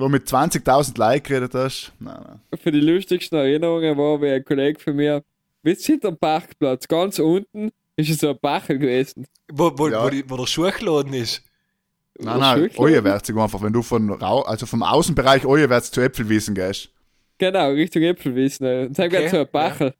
[0.00, 0.04] Ja.
[0.04, 1.92] Wo mit 20.000 Like geredet hast.
[1.98, 2.58] Nein, nein.
[2.58, 5.22] Für die lustigsten Erinnerungen war, wie ein Kollege von mir,
[5.62, 9.26] wisst ihr, der Parkplatz, ganz unten ist so ein Bachel gewesen.
[9.52, 10.04] Wo, wo, Ja.
[10.04, 11.42] wo, die, wo der Schuhgeladen ist.
[12.18, 16.90] Nein, nein, euerwärts einfach, wenn du von, Rau also vom Außenbereich euerwärts zu Äpfelwiesen gehst.
[17.38, 18.66] Genau, Richtung Äpfelwiesen.
[18.66, 19.94] Und dann Okay, geht so ein Bachel.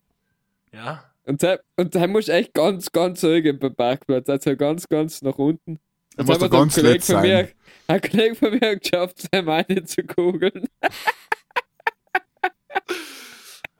[0.72, 1.04] Ja.
[1.24, 5.22] Und dann, und dann musst du echt ganz, ganz ruhig beim Parkplatz, also ganz, ganz
[5.22, 5.78] nach unten.
[6.16, 7.48] Und muss hat ganz ein Kollege nett von mir, sein.
[7.86, 10.66] ein Kollege von mir hat geschafft, seine Meine zu kugeln.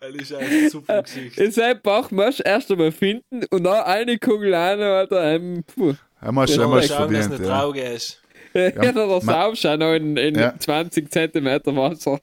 [0.01, 1.39] Das ist ein super Gesicht.
[1.39, 5.35] In seinem Bauch musst du erst einmal finden und dann eine Kugel rein, Alter.
[5.35, 5.95] Ähm, puh.
[6.23, 7.31] Wir Ja, schon Mal schauen, dass verdient.
[7.31, 7.47] nicht Ja.
[7.61, 8.23] traurig ist.
[8.55, 10.59] Ja, der ma- saufst auch noch in, in Ja.
[10.59, 12.19] 20 Zentimeter Wasser.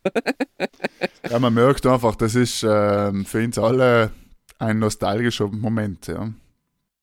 [1.29, 4.11] ja, man merkt einfach, das ist ähm, für uns alle
[4.59, 6.07] ein nostalgischer Moment.
[6.07, 6.29] Ja.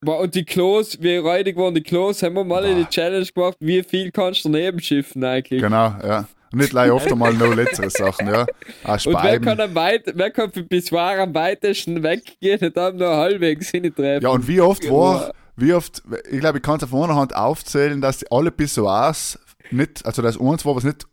[0.05, 2.91] Boah, Und die Klos, wie räudig waren die Klos, haben wir mal in die Boah.
[2.91, 5.61] Challenge gemacht, wie viel kannst du daneben schiffen eigentlich.
[5.61, 6.27] Genau, ja.
[6.53, 8.47] Und nicht gleich oft einmal noch letztere Sachen, ja.
[8.85, 12.97] Auch Und wer kann, am weit, wer kann für Biswar am weitesten weggehen und dann
[12.97, 14.23] nur halbwegs hintreffen?
[14.23, 17.35] Ja, und wie oft war, wie oft, ich glaube, ich kann es auf einer Hand
[17.35, 19.39] aufzählen, dass alle Pissoirs
[19.71, 21.07] nicht, also das eins war, was nicht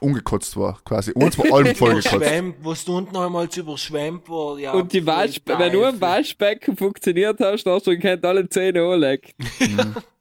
[0.00, 1.12] umgekotzt war, quasi.
[1.14, 2.12] Eins war allem vollgekotzt.
[2.14, 4.58] Überschwemmt, was du unten einmal überschwemmt war.
[4.58, 8.48] Ja, Und die Wasch, wenn du ein Waschbecken funktioniert hast, dann hast du kennt alle
[8.48, 9.32] Zähne anlegen.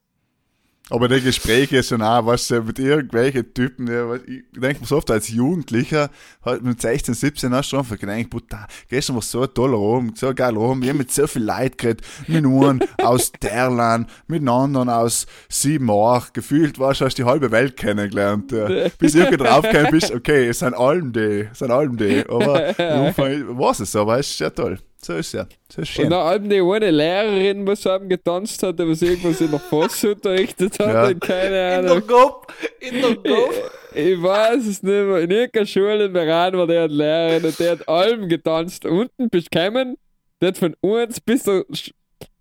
[0.89, 4.97] Aber die Gespräche sind auch, weißt du, mit irgendwelchen Typen, ja, ich denke mir so
[4.97, 6.09] oft als Jugendlicher,
[6.45, 10.33] halt mit 16, 17 hast du einfach gedacht, Butter, gestern war so toller Abend, so
[10.33, 14.49] geiler Abend, wir haben mit so viel Leid geredet, mit einem aus Derlan, mit einem
[14.49, 18.87] anderen aus Siebenach, gefühlt, weißt du, hast die halbe Welt kennengelernt, ja.
[18.97, 22.79] bis du irgendwie draufgekommen bist, okay, es sind allem die, es sind allem die, aber
[22.79, 24.79] im Umfang war es so, weißt du, sehr toll.
[24.99, 28.79] So ist ja, so ist Und dann haben die eine Lehrerin, was haben getanzt hat,
[28.79, 31.07] was irgendwas in der Foss unterrichtet hat, Ja.
[31.07, 32.07] und keine In der Ahnung.
[32.07, 33.71] Gop, in der Gop.
[33.93, 35.17] Ich weiß es nicht mehr.
[35.19, 38.85] In irgendeiner Schule in Meran war der eine Lehrerin und der hat allem getanzt.
[38.85, 39.97] Unten bist du gekommen,
[40.41, 41.63] der hat von uns bis der.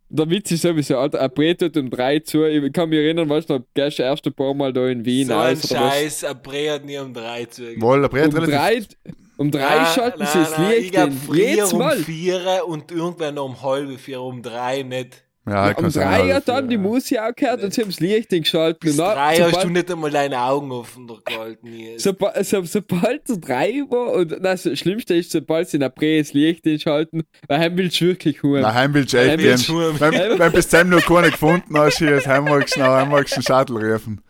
[0.09, 2.45] Der Witz ist sowieso, Alter, ein Brett tut um drei zu.
[2.45, 5.57] Ich kann mich erinnern, weißt du, das erste paar Mal da in Wien So ein
[5.57, 5.95] aus oder was?
[5.95, 7.63] Scheiß, ein Brei hat nie um drei zu.
[7.81, 11.13] Wohl, der Brett Um relativ, drei, um drei schalten sie das Ich Licht glaub, in.
[11.13, 15.25] früher um vier und irgendwann noch um halb vier, um drei nicht.
[15.49, 16.81] Ja, um kann sein, drei ja, hat dann die ja.
[16.81, 18.81] Musik auch gehört und sie haben das Licht eingeschaltet.
[18.81, 21.69] Bis Und drei hast du sobald- nicht einmal deine Augen offen gehalten.
[21.69, 22.01] hier.
[22.01, 26.19] Soba so, sobald der drei war, und das Schlimmste ist, sobald sie in der Prä
[26.19, 28.63] das Licht einschalten, weil heim willst du wirklich holen.
[28.63, 30.01] Nein, heim willst du echt heim.
[30.01, 33.11] Wenn, wenn bis zum noch keine gefunden hast, hier, das heim magst du noch, heim
[33.11, 34.21] magst du einen Shuttle rufen.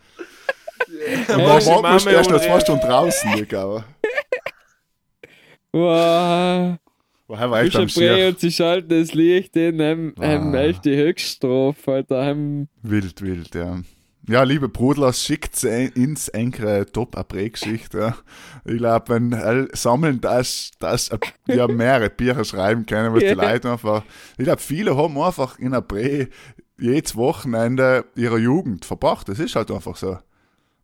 [1.27, 2.59] Dann Aber machst du morgen musst du noch zwei.
[2.59, 3.85] Stunden draußen liegen, aber.
[5.73, 6.77] Wow.
[7.27, 8.27] Woher am Prä Schier?
[8.29, 10.27] und sie schalten das Licht in, haben, Ah.
[10.27, 12.25] haben echt die Höchststrafe, Alter.
[12.25, 13.79] Haben, Wild, wild, ja.
[14.29, 18.17] Ja, liebe Brudlers, schickt ins engere top eine geschichte ja.
[18.65, 21.09] Ich glaube, wenn all sammeln, das, das
[21.47, 23.33] ja mehrere Bücher schreiben können, was die Ja.
[23.33, 24.03] Leute einfach.
[24.37, 26.27] Ich glaube, viele haben einfach in einer Prä
[26.79, 29.29] jedes Wochenende ihrer Jugend verbracht.
[29.29, 30.17] Das ist halt einfach so.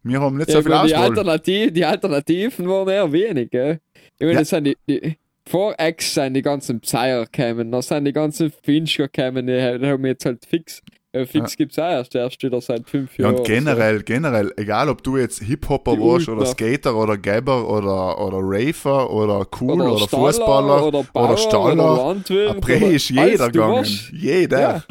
[0.03, 1.09] Wir haben nicht so ja, viel aber die, Auswahl.
[1.09, 3.79] Alternativ, die Alternativen waren eher wenig, gell?
[4.15, 4.39] Ich meine, Ja.
[4.39, 8.51] das sind die, die vor Ex sind die ganzen Pseier gekommen, dann sind die ganzen
[8.63, 10.81] Fincher gekommen, die, haben jetzt halt fix.
[11.11, 13.35] Äh, fix gibt's auch erst, erst wieder seit fünf Ja, Jahren.
[13.37, 18.37] und generell, generell, egal ob du jetzt Hip-Hopper warst oder Skater oder Gabber oder, oder
[18.41, 22.57] Rafer oder Cool oder, Staller Fußballer oder, Bauer, oder Staller, oder Landwirt.
[22.57, 23.73] oder ist jeder gegangen.
[23.75, 24.59] warst- Jeder.
[24.59, 24.83] Ja.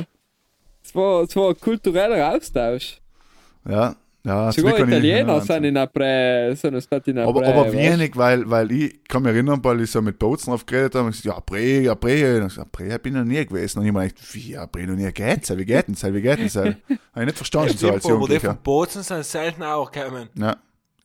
[0.84, 2.98] Es war, es war ein kultureller Austausch.
[3.68, 7.40] Ja, ja, Sogar Italiener ja, sind in der Prä, sind es dort in der aber,
[7.40, 7.52] Prä.
[7.52, 10.94] aber wenig, weil, weil ich kann mich erinnern, weil ich so mit Bozen drauf geredet
[10.94, 12.36] habe, und ich gesagt, ja, Prä, ja, Prä.
[12.40, 13.80] Und ich gesagt, bin ich noch nie gewesen.
[13.80, 16.48] Und ich meine, wie, ja, Prä noch nie, geht's, wie geht denn wie geht denn
[16.54, 16.76] Habe
[17.16, 18.54] ich nicht verstanden, so als Stimmt, aber die Jugendlicher.
[18.54, 20.28] von Bozen sind selten auch gekommen.
[20.36, 20.56] Ja,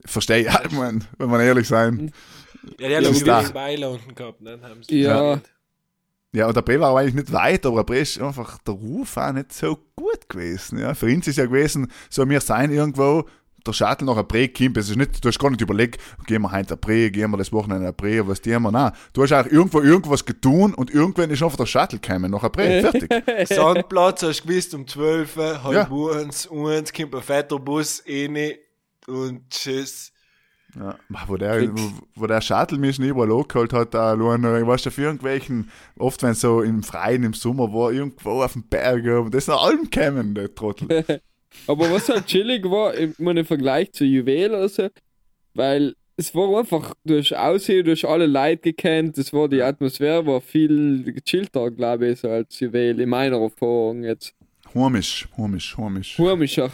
[0.04, 2.12] verstehe ich halt, man, wenn wir ehrlich sein.
[2.78, 4.40] Ja, die haben Ja, Weiler unten gehabt.
[4.40, 4.58] Ne?
[4.62, 5.34] Haben sie Ja.
[5.34, 5.50] gesagt.
[6.32, 9.16] Ja, und der Bre war eigentlich nicht weit, aber der Bre ist einfach der Ruf
[9.16, 10.78] auch nicht so gut gewesen.
[10.78, 10.94] Ja.
[10.94, 13.24] Für uns ist ja gewesen, so wir sein irgendwo,
[13.66, 16.42] der Shuttle nach der Bre kommt, es ist nicht, du hast gar nicht überlegt, gehen
[16.42, 18.92] wir heute der Bre, gehen wir das Wochenende der Bre, was tun wir, nein.
[19.14, 22.48] Du hast auch irgendwo irgendwas getan und irgendwann ist einfach der Shuttle gekommen, nach der
[22.50, 23.48] Bre, fertig.
[23.48, 26.18] Sandplatz hast du gewusst um 12 Uhr, halb Ja.
[26.20, 28.36] eins, eins, kommt ein fetter Bus rein,
[29.06, 30.12] und tschüss.
[30.76, 34.86] Ja, wo der, wo, wo der Shuttle mich nicht überall angeholt hat, da allein, weißt
[34.86, 38.64] du, für irgendwelchen, oft wenn es so im Freien im Sommer war, irgendwo auf dem
[38.64, 41.04] Berg, und das sind allem kämen, der Trottel.
[41.66, 44.88] Aber was halt chillig war, ich meine, im Vergleich zu Juwel oder so,
[45.54, 49.62] weil es war einfach, du hast aussehen, du hast alle Leute gekannt, es war die
[49.62, 54.34] Atmosphäre war viel gechillter, glaube ich, so als Juwel, in meiner Erfahrung jetzt.
[54.74, 56.18] Hormisch, hormisch, hormisch.
[56.18, 56.70] Hormischer,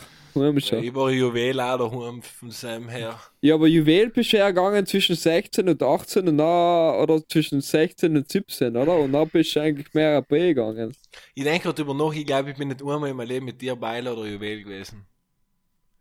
[0.83, 3.19] Ich war Juwel auch daheim von seinem her.
[3.41, 7.61] Ja, aber Juwel bist du ja gegangen zwischen 16 und 18 und dann, oder zwischen
[7.61, 8.97] 16 und 17, oder?
[8.97, 10.95] Und dann bist du eigentlich mehr AP gegangen.
[11.35, 13.61] Ich denke gerade über nach, ich glaube, ich bin nicht einmal in meinem Leben mit
[13.61, 15.07] dir Beiler oder Juwel gewesen.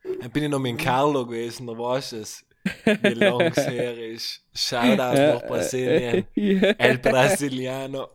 [0.03, 2.45] Dann bin ich noch mit dem Carlo gewesen, da weißt du es.
[2.85, 4.41] Wie lang es her ist.
[4.53, 6.25] Shoutout nach Brasilien.
[6.35, 8.09] El Brasiliano.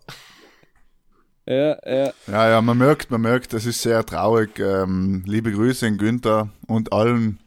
[1.49, 2.13] Ja, ja.
[2.27, 4.59] Ja, ja, man merkt, man merkt, das ist sehr traurig.
[4.59, 7.39] Ähm, liebe Grüße an Günther und allen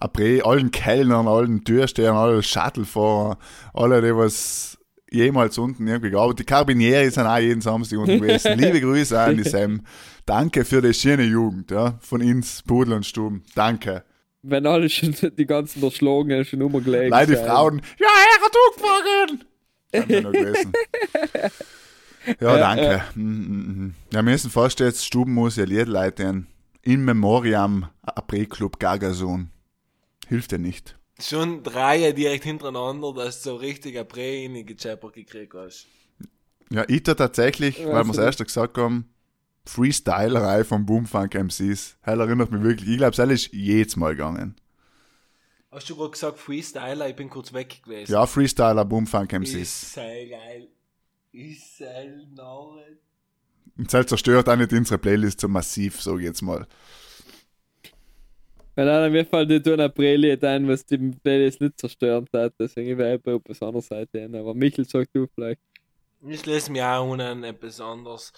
[0.00, 3.36] Après, allen Kellnern, allen Türstehern, allen Shuttlefahrern,
[3.74, 4.78] alle, die was
[5.10, 6.40] jemals unten irgendwie gearbeitet.
[6.40, 8.58] Die Carabinieri sind auch jeden Samstag unten gewesen.
[8.58, 9.82] Liebe Grüße an die Sam.
[10.24, 13.42] Danke für die schöne Jugend, ja, von uns, Pudel und Stuben.
[13.54, 14.04] Danke.
[14.42, 17.42] Wenn alle schon die ganzen erschlagen schon umgelegt Leider die.
[17.44, 18.06] Frauen, ja,
[18.40, 19.44] Herr Tugwagen!
[22.40, 23.02] Ja, danke.
[23.14, 23.94] Mm, mm, mm.
[24.12, 26.46] Ja, wir müssen fast jetzt Stuben muss ja Lied leiten.
[26.82, 29.50] In Memoriam Après Club Gagason.
[30.28, 30.98] Hilft ja nicht.
[31.20, 35.86] Schon drei direkt hintereinander, dass du so richtig Prä in die Gechappert gekriegt hast.
[36.70, 39.08] Ja, ich da tatsächlich, Ja, weil wir es erst gesagt haben,
[39.64, 41.96] Freestylerei von Boomfunk MCs.
[42.02, 42.88] Hell erinnert mich wirklich.
[42.90, 44.54] Ich glaube, es ist jedes Mal gegangen.
[45.70, 47.08] Hast du gerade gesagt Freestyler?
[47.08, 48.12] Ich bin kurz weg gewesen.
[48.12, 49.54] Ja, Freestyler, Boomfunk MCs.
[49.54, 50.68] Ist sehr geil.
[51.38, 52.98] Ist sehr narren.
[53.76, 56.66] Und das zerstört auch nicht unsere Playlist so massiv, sag ich jetzt mal.
[58.74, 62.98] Wenn einer mir fällt nicht ein April ein, was die Playlist nicht zerstören hat, deswegen
[62.98, 64.34] wäre ich bei etwas anderer Seite hin.
[64.34, 65.60] Aber Michel sagt du vielleicht.
[66.26, 68.32] Ich lese mir auch unten etwas anderes.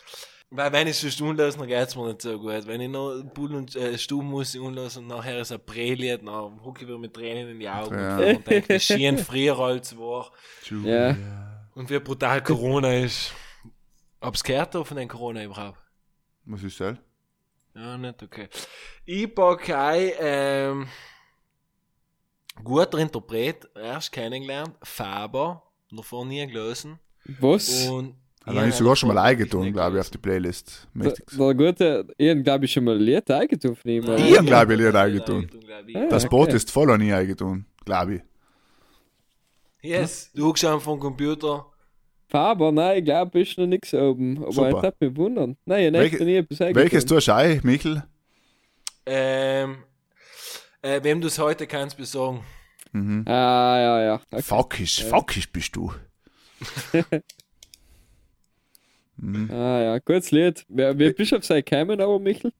[0.50, 2.66] Weil wenn ich sonst unlöse, dann geht's mir nicht so gut.
[2.66, 6.20] Wenn ich noch Bull und äh, Stuben muss ich unlösen und nachher ist ein Prälied,
[6.26, 8.16] dann hucke ich wieder mit Tränen in die Augen Ja.
[8.18, 10.32] und denke, wie schön früher als war.
[10.84, 11.16] Ja.
[11.80, 13.32] Und wie brutal Corona ist.
[14.20, 15.78] Hab's gehört von den Corona überhaupt?
[16.44, 16.98] Was ist das?
[17.74, 18.48] Ja, nicht okay.
[19.06, 20.86] Ich packe ein, ähm,
[22.62, 26.98] guter Interpret, erst kennengelernt, Faber, noch vorher nie gelesen.
[27.40, 27.88] Was?
[27.88, 28.14] Und
[28.44, 30.86] Hat er nicht sogar schon mal eingetan, glaube ich, auf die Playlist.
[30.92, 31.30] Mächtig.
[31.30, 34.04] der gute, ich glaube ich schon mal Lied eingetan von ihm.
[34.18, 35.50] Ich hab, glaub ich, Lied eingetan.
[35.86, 35.96] ich.
[35.96, 36.08] Ah.
[36.10, 36.28] Das.
[36.28, 38.22] Boot ist voll an nie eingetan, glaube ich.
[39.82, 41.69] Yes, du guckst am vom Computer.
[42.30, 44.38] Faber, nein, ich glaube, ist noch nichts oben.
[44.42, 44.70] Aber Super.
[44.70, 45.56] ich darf mich wundern.
[45.64, 46.60] Nein, ich Welche- nie etwas.
[46.60, 48.04] Welches tust du ein, Michel?
[49.04, 49.78] Ähm,
[50.80, 52.44] äh, wem du es heute kannst besorgen.
[52.92, 53.24] Mhm.
[53.26, 54.20] Ah, ja, ja.
[54.30, 54.42] Okay.
[54.42, 55.92] Fuckisch, fuckisch bist du.
[59.16, 59.50] mhm.
[59.50, 60.64] Ah, ja, gutes Lied.
[60.68, 62.52] Wer, wer bist du auf sein gekommen, aber Michel?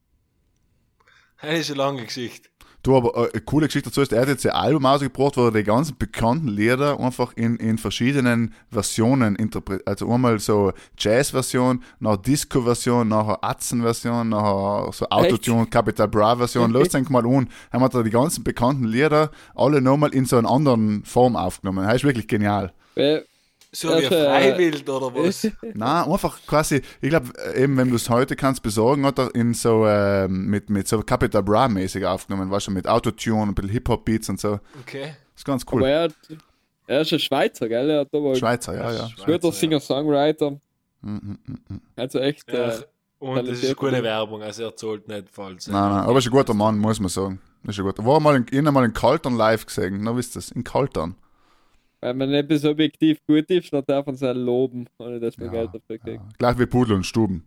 [1.42, 2.48] Das ist eine lange Geschichte.
[2.82, 5.46] Du, aber äh, eine coole Geschichte dazu ist, er hat jetzt ein Album ausgebracht, wo
[5.46, 9.86] er die ganzen bekannten Lieder einfach in, in verschiedenen Versionen interpretiert.
[9.86, 16.70] Also einmal so Jazz-Version, nachher Disco-Version, nachher Atzen-Version, nachher so Autotune, Capital Bra-Version.
[16.70, 17.48] Los, denk mal an.
[17.70, 21.84] Er hat da die ganzen bekannten Lieder alle nochmal in so einer anderen Form aufgenommen.
[21.84, 22.72] Das ist wirklich genial.
[22.94, 23.24] Wer,
[23.72, 25.46] So wie ein äh, Freiwild oder was?
[25.74, 29.54] Na, einfach quasi, ich glaube, eben, wenn du es heute kannst besorgen, hat er in
[29.54, 33.70] so, ähm, mit, mit so Capital Bra mäßig aufgenommen, weißt du, mit Autotune, ein bisschen
[33.70, 34.58] Hip-Hop-Beats und so.
[34.80, 35.14] Okay.
[35.36, 35.84] ist ganz aber cool.
[35.84, 36.14] er, hat,
[36.88, 37.90] er ist ein Schweizer, gell?
[37.90, 39.08] Er hat aber Schweizer, ja, ja.
[39.08, 39.52] Schweizer, guter ja.
[39.52, 40.58] Singer-Songwriter.
[41.02, 41.34] Mm.
[41.96, 42.52] Also echt.
[42.52, 42.82] Ja, Äh,
[43.20, 45.66] und das ist gute Werbung, also er zahlt nicht falsch.
[45.66, 47.38] Nein, nein, aber ist ein guter Mann, muss man sagen.
[47.64, 48.04] Ist ein guter.
[48.04, 51.16] War mal in, ihn einmal in Kaltern live gesehen, na wisst ihr in Kaltern.
[52.00, 55.52] Wenn man etwas objektiv gut ist, dann darf man es loben, ohne dass man Ja,
[55.52, 56.22] Geld dafür kriegt.
[56.22, 56.28] Ja.
[56.38, 57.44] Gleich wie Pudel und Stuben.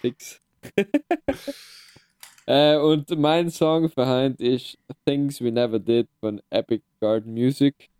[0.00, 0.40] Fix.
[2.46, 7.90] äh, und mein Song für heute ist Things We Never Did von Epic Garden Music.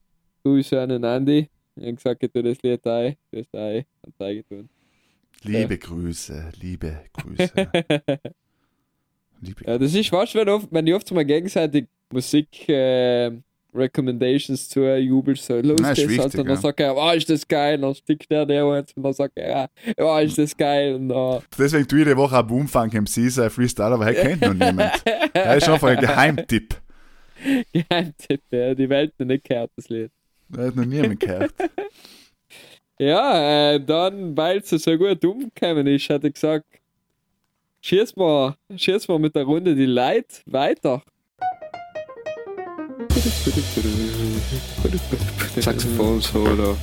[0.42, 1.48] Grüße an den Andy.
[1.76, 3.16] Ich hab gesagt, ich tu das Lied ein.
[3.30, 4.68] Du hast ein und tun.
[5.42, 7.52] Liebe Grüße, liebe Grüße.
[9.40, 13.30] liebe Ja, das ist fast, wenn, oft, wenn ich oft mal gegenseitig Musik äh,
[13.74, 16.38] Recommendations zu jubelst, so los Nein, geht's, wichtig, Alter.
[16.40, 16.60] Und dann ja.
[16.60, 19.48] sagt er, oh, ist das geil, dann stickt der der jetzt und dann sagt er,
[19.48, 23.30] ja, oh, ist das geil und dann, Deswegen tue ich die Woche auch Boomfunk MC
[23.30, 24.92] sein Freestyle, aber er kennt noch niemand.
[25.32, 26.74] Er ist einfach ein Geheimtipp.
[27.72, 30.10] Geheimtipp, ja, die Welt noch nicht gehört, das Lied.
[30.56, 31.52] Er hat noch niemand gehört.
[32.98, 36.66] Ja, äh, dann, weil es so gut umgekommen ist, hat er gesagt,
[37.80, 41.02] schieß mal, schieß mal mit der Runde die Leute weiter.
[45.60, 46.76] Saxophon Solo.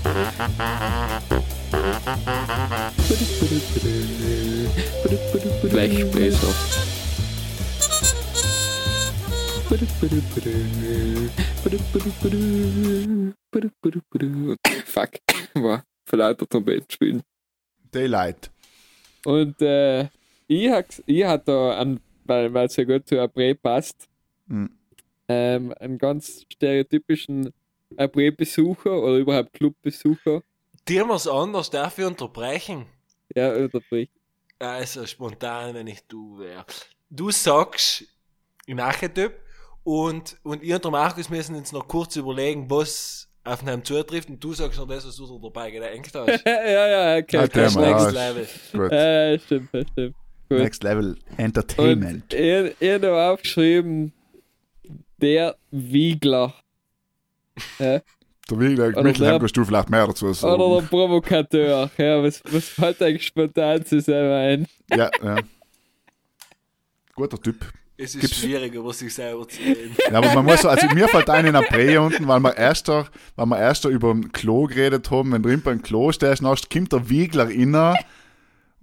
[5.69, 6.54] Blechbläser.
[14.86, 15.10] Fuck,
[15.54, 17.21] war für lauter Trompeten spielen.
[17.91, 18.52] Daylight.
[19.26, 20.10] Und äh,
[20.48, 21.95] ich hab, ich hab da,
[22.26, 24.08] weil es ja gut zu April passt,
[24.48, 24.69] Mhm.
[25.28, 27.54] Ähm, einen ganz stereotypischen
[27.98, 30.42] April-Besucher oder überhaupt Clubbesucher.
[30.88, 32.86] Dir was anders, darf ich unterbrechen?
[33.36, 34.12] Ja, unterbricht.
[34.60, 36.66] Also spontan, wenn ich du wäre.
[37.10, 38.06] Du sagst
[38.66, 39.34] im Archetyp
[39.84, 44.30] und, und ich und der Markus müssen uns noch kurz überlegen, was auf einem zutrifft
[44.30, 46.28] und du sagst noch das, was du da dabei gedenkt hast.
[46.46, 47.38] ja, ja, okay.
[47.38, 47.62] Ah, okay.
[47.62, 48.48] Das next level.
[48.74, 48.92] Gut.
[48.92, 50.16] Äh, stimmt, stimmt.
[50.48, 50.60] Gut.
[50.60, 52.34] Next Level Und Entertainment.
[52.34, 54.14] ich, ich habe aufgeschrieben,
[55.26, 56.54] der Wiegler.
[57.80, 58.00] Ja.
[58.50, 60.60] Der Wiegler, Oder Mittelheim der- kannst du vielleicht mehr dazu Oder sagen.
[60.62, 61.90] der Provokateur.
[61.98, 64.68] Ja, was, was fällt eigentlich spontan zu sein ein?
[64.96, 65.38] Ja, ja.
[67.16, 67.66] Guter Typ.
[67.98, 69.96] Es ist Gibt's- schwierig, über sich selber zu reden.
[70.12, 72.56] Ja, aber man muss so, also mir fällt ein in der Prä unten, weil wir
[72.58, 73.08] erst, da-
[73.38, 76.56] weil wir erst da über ein Klo geredet haben, wenn drin beim Klo stehst, dann
[76.72, 77.96] kommt der Wiegler inner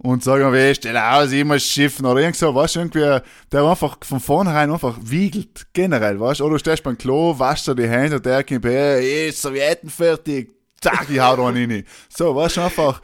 [0.03, 3.63] und sagt, weh, stell aus, ich muss schiffen oder irgend so, weißt du, irgendwie, der
[3.63, 7.75] einfach von vornherein einfach wiegelt, generell, weißt du, oder du stehst beim Klo, waschst dir
[7.75, 11.85] die Hände und der kommt, hey, ist Servietten fertig, zack, ich hau da einen rein.
[12.09, 13.01] So, weißt du, einfach,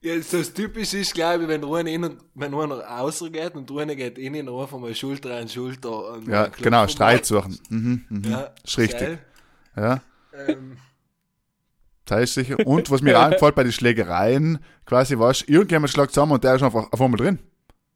[0.00, 3.56] Ja, so das Typisch ist, glaube ich, wenn der eine in und, wenn einer rausgeht
[3.56, 6.12] und der eine geht in und einfach mal Schulter an Schulter.
[6.12, 7.58] Und ja, dann genau, Streit suchen.
[7.68, 8.30] Mhm, mhm.
[8.30, 9.00] Ja, ist richtig.
[9.00, 9.18] geil.
[9.76, 10.00] Ja.
[10.46, 10.76] Ähm,
[12.10, 12.56] Ist sicher.
[12.64, 16.54] Und was mir auch gefällt bei den Schlägereien, quasi, du, irgendjemand schlägt zusammen und der
[16.54, 17.38] ist einfach auf einmal drin.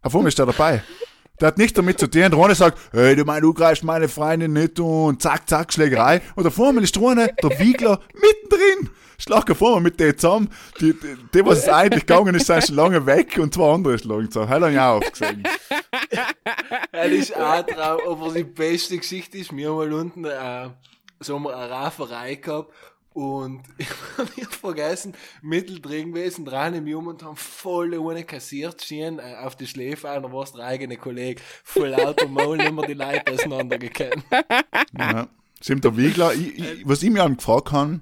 [0.03, 0.83] Auf einmal ist der dabei.
[1.41, 2.23] Der hat nichts damit zu tun.
[2.23, 6.21] Eine sagt, hey, du meinst, du greifst meine Freundin nicht und zack, zack, Schlägerei.
[6.37, 8.91] Und auf einmal ist eine, der Wiegler, mittendrin.
[9.19, 10.51] Schlag auf einmal mit denen zusammen.
[10.81, 13.99] Die, die, die was es eigentlich gegangen ist, sind schon lange weg und zwei andere
[13.99, 14.49] schlagen zusammen.
[14.49, 15.43] Hell habe ich auch aufgesehen.
[16.93, 20.69] Das ist auch Traum, aber die beste Geschichte ist, haben mal unten äh,
[21.21, 22.73] so haben wir eine Rafferei gehabt
[23.15, 28.83] und ich hab nicht vergessen, mittendrin gewesen, dran im Jungen und haben voll ohne kassiert,
[28.83, 32.61] schien äh, auf die Schläfe ein, da war es der eigene Kollege, voll lauter Maul,
[32.61, 34.25] immer die Leute auseinandergekannt.
[34.99, 35.29] Ja.
[35.61, 38.01] Stimmt, der Wiegler, ich, ich, was ich mir an gefragt habe,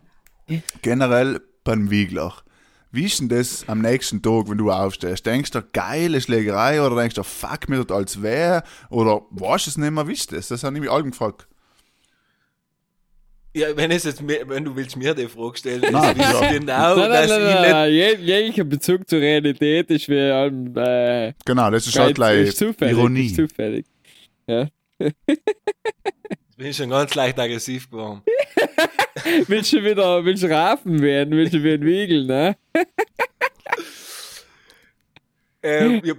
[0.83, 2.35] generell beim Wiegler,
[2.92, 5.25] wie ist denn das am nächsten Tag, wenn du aufstehst?
[5.25, 8.64] Denkst du, geile Schlägerei oder denkst du, fuck, mir das als wer?
[8.88, 10.49] Oder weißt du es nicht mehr, wie ist das?
[10.49, 11.46] Das habe ich mich allen gefragt.
[13.53, 16.41] Ja, wenn es jetzt, mir- wenn du willst mir die Frage stellen, Nein, ist es
[16.41, 16.51] ja.
[16.53, 17.93] genau, nein, nein, dass nein, ich nein, nicht nein.
[17.93, 22.59] Je, jeglicher Bezug zur Realität ist wie ähm, äh, Genau, das ist halt gleich ist
[22.59, 22.97] zufällig.
[22.97, 23.27] Ironie.
[23.27, 23.87] Ist zufällig.
[24.47, 24.69] Ja.
[26.57, 28.23] bin schon ganz leicht aggressiv geworden.
[29.49, 31.33] Willst du wieder, willst du Rafen werden?
[31.37, 32.57] Willst du wie ein Wiegel, ne?
[35.63, 36.15] Ähm, ja,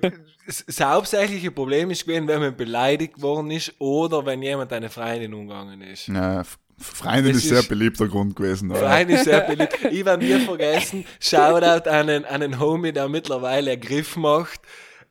[0.45, 4.89] das das hauptsächliche Problem ist gewesen, wenn man beleidigt worden ist oder wenn jemand eine
[4.89, 6.07] Freundin umgegangen ist.
[6.07, 6.43] Ja,
[6.81, 8.71] F- Freundin Das ist sehr ist- beliebter Grund gewesen.
[8.71, 8.79] Oder?
[8.81, 9.77] Freundin ist sehr beliebt.
[9.91, 14.59] Ich werde nie vergessen, Shoutout an einen, an einen Homie, der mittlerweile einen Griff macht.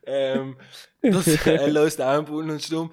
[0.06, 0.56] Ähm,
[1.02, 2.92] das, er lässt Armbullen und stumm.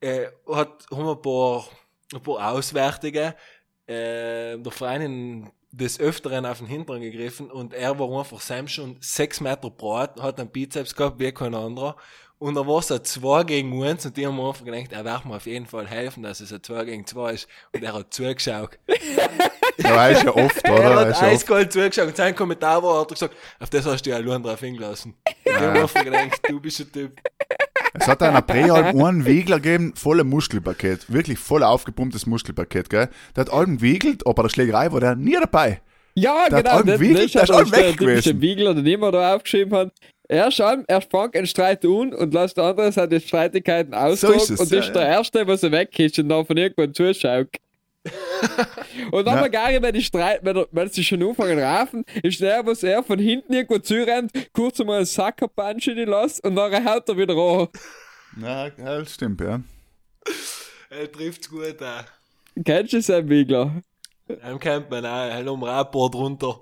[0.00, 1.68] Äh, hat, haben wir ein paar,
[2.14, 3.34] ein paar Auswärtige,
[3.86, 8.96] äh, der Freundin des Öfteren auf den Hintern gegriffen und er war einfach selbst schon
[9.00, 11.96] sechs Meter breit, hat einen Bizeps gehabt wie kein anderer.
[12.42, 15.24] Und da war es ein 2 gegen 1 und die haben einfach gedacht, er wird
[15.26, 17.48] mir auf jeden Fall helfen, dass es ein 2 gegen 2 ist.
[17.72, 18.80] Und er hat zugeschaut.
[19.78, 20.94] Ja, weiß ja oft, Er oder?
[20.96, 21.22] hat ja oft.
[21.22, 24.42] eiskalt zugeschaut und sein Kommentar war, hat er gesagt, auf das hast du ja allein
[24.42, 25.14] drauf hingelassen.
[25.44, 27.20] Ich hab mir einfach gedacht, du bist ein Typ.
[27.94, 31.12] Es hat einer Präalm einen Wiegler gegeben, volle Muskelpaket.
[31.12, 33.08] Wirklich voll aufgepumptes Muskelpaket, gell?
[33.36, 35.80] Der hat allem gewiegelt, aber der Schlägerei war der nie dabei.
[36.14, 36.82] Ja, hat genau.
[36.82, 38.40] Das, Wiegel, das der ist hat der weg gewesen.
[38.40, 39.92] Wiegler, den immer da aufgeschrieben hat.
[40.28, 44.50] Er schaut, er fängt einen Streit an und lässt der andere seine Streitigkeiten austragen ist
[44.50, 44.92] es, und ja, ist ja.
[44.94, 47.48] der Erste, was er weg ist und dann von irgendwann zuschaut.
[49.12, 49.48] und dann Ja.
[49.48, 52.82] gar nicht, wenn die Streit, wenn, er, wenn sie schon anfangen rafen, ist der, was
[52.82, 57.08] er von hinten irgendwo zurennt, kurz einmal einen Sackerpunch in die lässt und dann haut
[57.08, 57.68] er wieder an.
[58.40, 59.60] Ja, ja das stimmt, ja.
[60.90, 62.04] Er trifft's gut auch.
[62.64, 63.82] Kennst du seinen Wiegler?
[64.28, 66.58] Dann kennt man auch, halt um Rapport runter.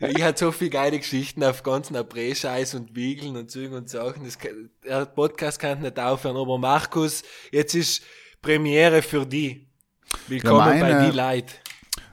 [0.00, 4.24] ich hatte so viele geile Geschichten auf ganzen April-Scheiß und Wiegeln und Zügen und Sachen.
[4.24, 4.38] Das,
[4.84, 8.02] der Podcast kann nicht aufhören, aber Markus, jetzt ist
[8.40, 9.66] Premiere für die.
[10.28, 11.54] Willkommen Ja, meine- bei die Leute.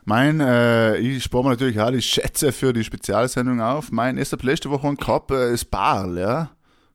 [0.06, 3.92] Mein, äh, ich spare mir natürlich die Schätze für die Spezialsendung auf.
[3.92, 6.52] Mein erster Playstation Woche gehabt äh, ist Barl, ja.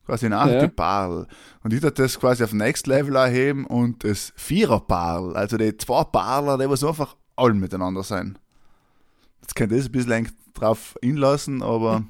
[0.06, 1.26] Quasi ein Archetypal.
[1.62, 6.04] Und ich würde das quasi auf Next Level erheben und das Viererpaar, also die zwei
[6.04, 8.38] Paarler, die was einfach alle miteinander sein.
[9.40, 12.04] Jetzt könnte ich ein bisschen drauf inlassen, aber.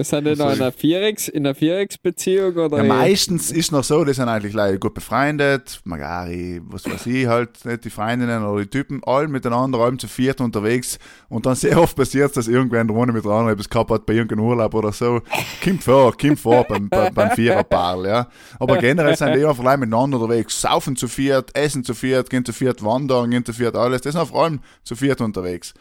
[0.00, 2.78] Wir sind in einer Vierex, in einer Vierex-Beziehung oder?
[2.78, 7.26] Ja, meistens ist noch so, die sind eigentlich leider gut befreundet, Magari, was weiß ich,
[7.26, 10.98] halt, nicht die Freundinnen oder die Typen, alle miteinander, alle zu viert unterwegs
[11.28, 13.90] und dann sehr oft passiert dass irgendwer in der Runde mit der anderen etwas gehabt
[13.90, 15.20] hat bei irgendeinem Urlaub oder so.
[15.62, 18.28] Kommt vor, kommt vor beim, beim, beim Viererpaar, ja.
[18.58, 22.46] Aber generell sind die einfach allein miteinander unterwegs, saufen zu viert, essen zu viert, gehen
[22.46, 25.74] zu viert wandern, gehen zu viert alles, die sind vor allem zu viert unterwegs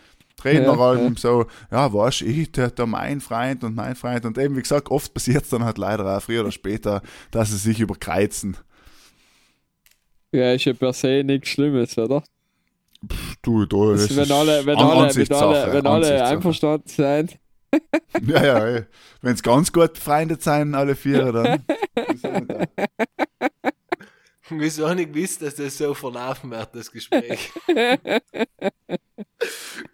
[0.45, 1.19] reden ja, allem ja.
[1.19, 4.25] so, ja, weißt ich, der, der mein Freund und mein Freund.
[4.25, 7.49] Und eben, wie gesagt, oft passiert es dann halt leider auch früher oder später, dass
[7.49, 8.57] sie sich überkreuzen.
[10.31, 12.23] Ja, ist ja per se nichts Schlimmes, oder?
[13.07, 17.39] Pff, du, du, das wenn alle, wenn alle, wenn alle, wenn alle einverstanden sind.
[18.27, 18.83] ja, ja,
[19.21, 21.63] wenn es ganz gut befreundet sein, alle vier, dann.
[24.49, 27.51] Wieso nicht gewusst, dass das so verlaufen wird, das Gespräch?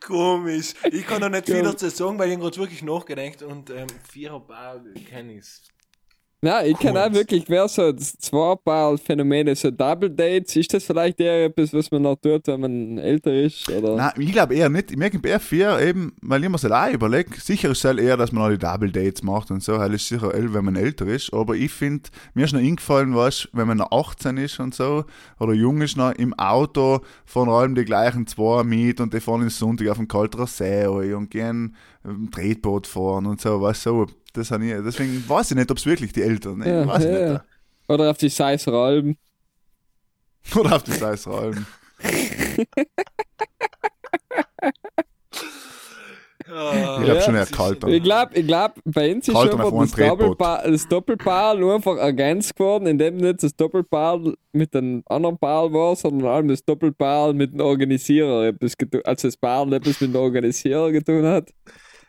[0.05, 0.73] Komisch.
[0.91, 4.39] Ich kann noch nicht viel dazu sagen, weil ich gerade wirklich nachgedacht und ähm, vierer
[4.39, 5.45] Ball kenne ich
[6.45, 10.83] ja, ich kenne auch wirklich, wer so zwei Paar Phänomene, so Double Dates, ist das
[10.83, 13.69] vielleicht eher etwas, was man noch tut, wenn man älter ist?
[13.69, 13.95] Oder?
[13.95, 14.91] Nein, ich glaube eher nicht.
[14.91, 18.17] Ich merke eher vier, eben, weil ich mir so auch überlege, sicher ist es eher,
[18.17, 21.07] dass man auch die Double Dates macht und so, weil ist sicher, wenn man älter
[21.07, 24.75] ist, aber ich finde, mir ist noch eingefallen, was, wenn man noch 18 ist und
[24.75, 25.05] so,
[25.39, 29.41] oder jung ist noch, im Auto von allem die gleichen zwei mit und die fahren
[29.41, 31.75] ins Sonntag auf dem Kalterer See und gehen
[32.05, 35.77] ein Tretboot fahren und so, was so das habe ich, deswegen weiß ich nicht, ob
[35.77, 36.69] es wirklich die Eltern ne?
[36.69, 37.33] ja, weiß ja.
[37.33, 37.41] nicht.
[37.87, 39.17] Oder auf die Seisralben.
[40.55, 41.65] Oder auf die Seisralben.
[46.47, 47.83] Oh, ich habe schon erkalt.
[47.87, 52.55] Ich glaube, ich glaub, bei uns ist schon das Doppelpaar, das Doppelpaar nur einfach ergänzt
[52.55, 57.53] geworden, indem nicht das Doppelpaar mit dem anderen Paar war, sondern allem das Doppelpaar mit
[57.53, 61.51] dem Organisierer etwas also das Paar etwas mit dem Organisierer getan hat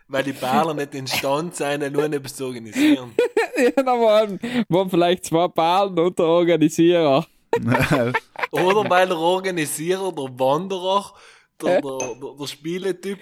[0.07, 3.13] weil die Paare nicht in Stand sind, nur etwas zu organisieren.
[3.57, 4.39] ja, da waren,
[4.69, 7.25] waren vielleicht zwei und der Organisierer.
[8.51, 11.13] Oder weil der Organisierer, der Wanderer,
[11.61, 13.19] der, der, der, der Spieletyp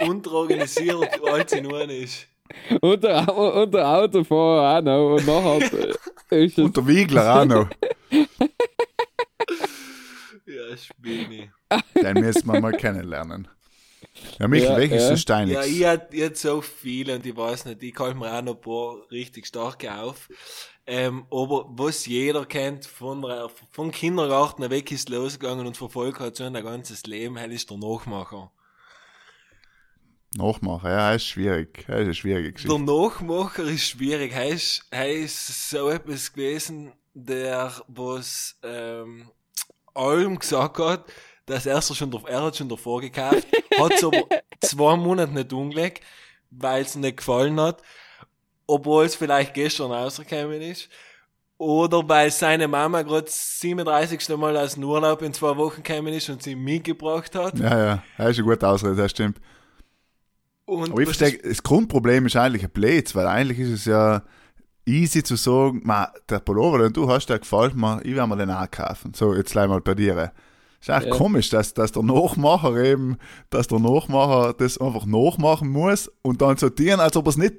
[0.00, 2.26] und der Organisierer alles in einem ist.
[2.80, 5.16] Und der, und der Autofahrer auch noch.
[5.16, 5.94] Und nachher
[6.38, 7.68] ist Und der Wiegler auch noch.
[10.46, 11.50] ja, Spinni.
[11.94, 13.48] Den müssen wir mal kennenlernen.
[14.38, 15.12] Ja, Michael, ja, welches ja.
[15.12, 18.42] ist dein Ja, ich hätte so viele und ich weiß nicht, ich kann mir auch
[18.42, 20.28] noch ein paar richtig starke auf.
[20.86, 26.36] Ähm, aber was jeder kennt, von, der, von Kindergarten weg ist losgegangen und verfolgt hat
[26.36, 28.50] so ein ganzes Leben, er ist der Nachmacher.
[30.34, 31.84] Nachmacher, ja, er ist schwierig.
[31.88, 32.74] Er ist eine schwierige Geschichte.
[32.74, 34.32] Der Nachmacher ist schwierig.
[34.32, 39.30] Er ist, er ist so etwas gewesen, der was ähm,
[39.94, 41.04] allem gesagt hat,
[41.48, 43.46] dass er schon, er hat schon davor gekauft,
[43.78, 44.26] hat es aber
[44.60, 46.02] zwei Monate nicht umgelegt,
[46.50, 47.82] weil es nicht gefallen hat,
[48.66, 50.88] obwohl es vielleicht gestern rausgekommen ist.
[51.58, 54.28] Oder weil seine Mama gerade 37.
[54.36, 57.58] Mal aus dem Urlaub in zwei Wochen gekommen ist und sie mitgebracht hat.
[57.58, 59.40] Ja, ja, das ist eine gute Ausrede, das stimmt.
[60.66, 64.22] Und Aber ich verstehe, das Grundproblem ist eigentlich ein Blöd, weil eigentlich ist es ja
[64.86, 65.82] easy zu sagen,
[66.28, 69.12] der Pullover, den du hast, der gefällt mir, ich werde mir den auch kaufen.
[69.14, 70.32] So, jetzt gleich mal bei dir.
[70.80, 71.10] Ist echt ja.
[71.14, 73.16] komisch, dass, dass der Nachmacher eben,
[73.50, 77.54] dass der Nachmacher das einfach nachmachen muss und dann sortieren, als ob er es nicht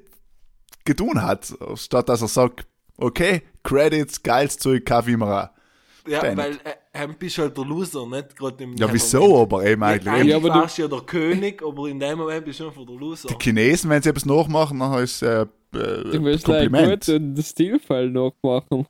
[0.84, 2.66] getan hat, statt dass er sagt,
[2.96, 5.50] okay, Credits, geiles Zeug, Kaffee mir
[6.08, 6.60] Ja, Ständig.
[6.92, 9.52] weil äh, bist halt der Loser, nicht gerade im Ja, wieso Moment.
[9.52, 10.04] aber eben eigentlich?
[10.06, 12.86] Ja, eigentlich ja, warst du ja der König, aber in dem Moment bist du einfach
[12.86, 13.28] der Loser.
[13.28, 16.88] Die Chinesen, wenn sie etwas nachmachen, dann ist äh, äh, Du willst Kompliment.
[16.88, 18.86] Like gut den Stilfall nachmachen.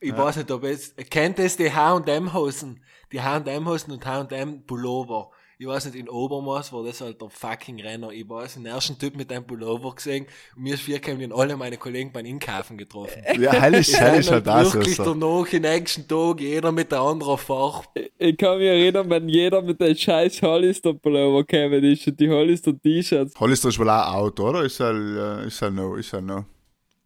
[0.00, 0.18] Ich ja.
[0.18, 2.80] weiß nicht, ob es, kennt es die H&M-Hosen?
[3.12, 5.30] die H&M-Hosen und H&M-Pullover.
[5.58, 8.10] Ich weiß nicht, in Obermaß war das halt der fucking Renner.
[8.12, 10.24] Ich weiß, den ersten Typ mit einem Pullover gesehen
[10.56, 13.22] und mir ist vier kämen alle meine Kollegen beim Inkaufen getroffen.
[13.38, 14.72] Ja, hell ist halt das.
[14.72, 15.04] Wirklich so.
[15.04, 17.84] danach, im nächsten Tag, jeder mit der anderen Farbe.
[18.16, 23.38] Ich kann mich erinnern, wenn jeder mit dem scheiß Hollister-Pullover gekommen ist und die Hollister-T-Shirts.
[23.38, 24.62] Hollister ist wohl auch out, oder?
[24.64, 26.46] Ist halt, ist halt noch, ist halt noch.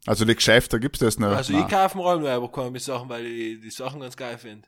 [0.05, 1.35] Also die Geschäfte gibt's das noch.
[1.35, 1.63] Also Nein.
[1.63, 4.67] ich kaufe mir auch nur aber keine Sachen, weil ich die Sachen ganz geil finde.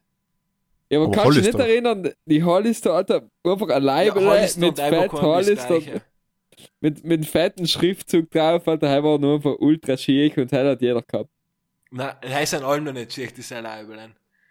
[0.90, 4.48] Ja, aber, aber kannst du dich nicht erinnern, die Hollister, Alter, einfach ein Leibel ja,
[4.58, 5.80] mit fett Hollister,
[6.80, 10.82] mit, mit fetten Schriftzug drauf, Alter, der war nur einfach ultra schick und das hat
[10.82, 11.30] jeder gehabt.
[11.92, 13.98] Nein, das heißt an allem noch nicht schick, das ist ein Leibel.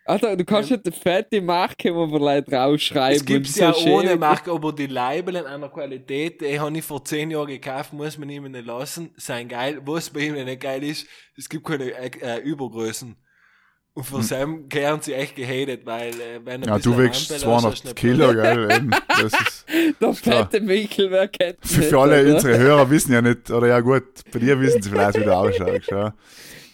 [0.07, 3.17] Alter, du kannst nicht eine fette Marke über Leute rausschreiben.
[3.17, 6.79] Es gibt ja so ohne schön- Marke, aber die Label in einer Qualität, die habe
[6.79, 9.81] ich vor zehn Jahren gekauft, muss man ihm nicht lassen, sein geil.
[9.85, 13.17] Was bei ihm nicht geil ist, es gibt keine äh, Übergrößen.
[13.95, 16.73] Und für Sam gehören sie echt gehatet, weil äh, wenn er Hm.
[16.75, 18.71] Ja, du wächst Ampel hast, hast du 200 nicht Kilo, gell?
[18.71, 18.91] Eben.
[19.09, 19.67] Das ist,
[20.01, 22.35] Der fette Michel, wer kennt für, nicht, für alle oder?
[22.35, 25.35] unsere Hörer wissen ja nicht, oder ja gut, bei dir wissen sie vielleicht, wie du
[25.35, 25.91] ausschaust.
[25.91, 26.15] Ja.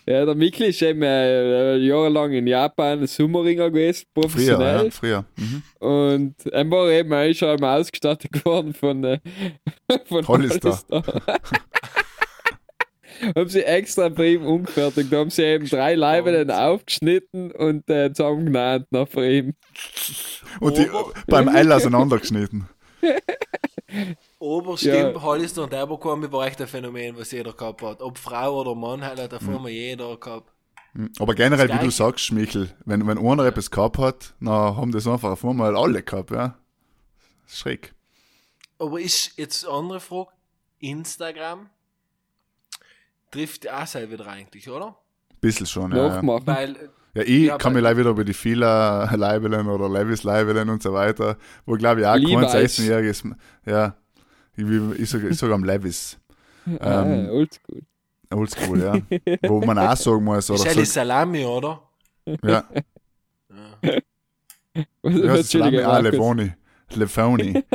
[0.06, 4.84] Ja, der Michel ist eben äh, jahrelang in Japan Summeringer gewesen, Früher, professionell.
[4.84, 5.24] ja, früher.
[5.36, 5.62] Mhm.
[5.78, 9.18] Und er war eben ist schon einmal ausgestattet geworden von, äh,
[10.06, 10.70] von Hollister.
[10.90, 11.02] Hollister.
[13.36, 15.12] haben sie extra bei ihm umgefertigt.
[15.12, 19.54] Da haben sie eben drei Leibenden aufgeschnitten und äh, zusammengenäht noch für ihn.
[20.60, 20.88] Und die
[21.26, 22.68] beim L auseinandergeschnitten.
[24.42, 24.76] Aber Ja.
[24.76, 28.02] stimmt, Hollister und Abercrombie war echt ein Phänomen, was jeder gehabt hat.
[28.02, 30.50] Ob Frau oder Mann, halt hat davor mal jeder gehabt.
[31.20, 35.06] Aber generell, wie du sagst, Michel, wenn, wenn einer etwas gehabt hat, dann haben das
[35.06, 36.56] einfach auf einmal alle gehabt, ja.
[37.46, 37.94] Schräg.
[38.78, 40.30] Aber ist jetzt eine andere Frage,
[40.80, 41.70] Instagram
[43.30, 44.96] trifft auch sein wieder eigentlich, oder?
[45.40, 46.20] Bisschen schon, ja.
[46.20, 46.46] ja.
[46.46, 50.68] Weil, Ja, ich Ja, kann mich leider wieder über die Fila Leibelen oder Levis Leibelen
[50.68, 52.78] und so weiter, wo glaube ich auch kein Levi's.
[52.78, 53.34] 16-jähriges,
[53.66, 53.96] ja,
[54.56, 56.18] ich, ich sage ich sag am Levis,
[56.80, 57.82] ah, ähm, oldschool.
[58.32, 61.82] oldschool, ja, wo man auch sagen muss, oder ist ja Salami, oder?
[62.26, 62.64] ja,
[63.82, 63.98] Ja.
[65.02, 65.98] Was- ja, was- Salami, ah.
[65.98, 66.52] Levoni,
[66.94, 67.62] Levoni.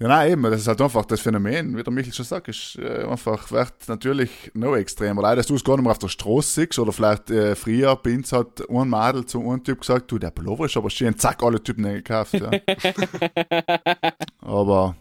[0.00, 2.76] Ja, nein, eben, das ist halt einfach das Phänomen, wie der Michel schon sagt, ist
[2.82, 5.22] äh, einfach, wird natürlich noch extremer.
[5.22, 7.94] Leider, dass du es gar nicht mehr auf der Straße siehst, oder vielleicht äh, früher,
[7.94, 11.16] bei uns hat ein Mädel zu einem Typ gesagt, du, der Pullover ist aber schön,
[11.16, 12.50] zack, alle Typen gekauft, ja.
[14.40, 14.96] aber,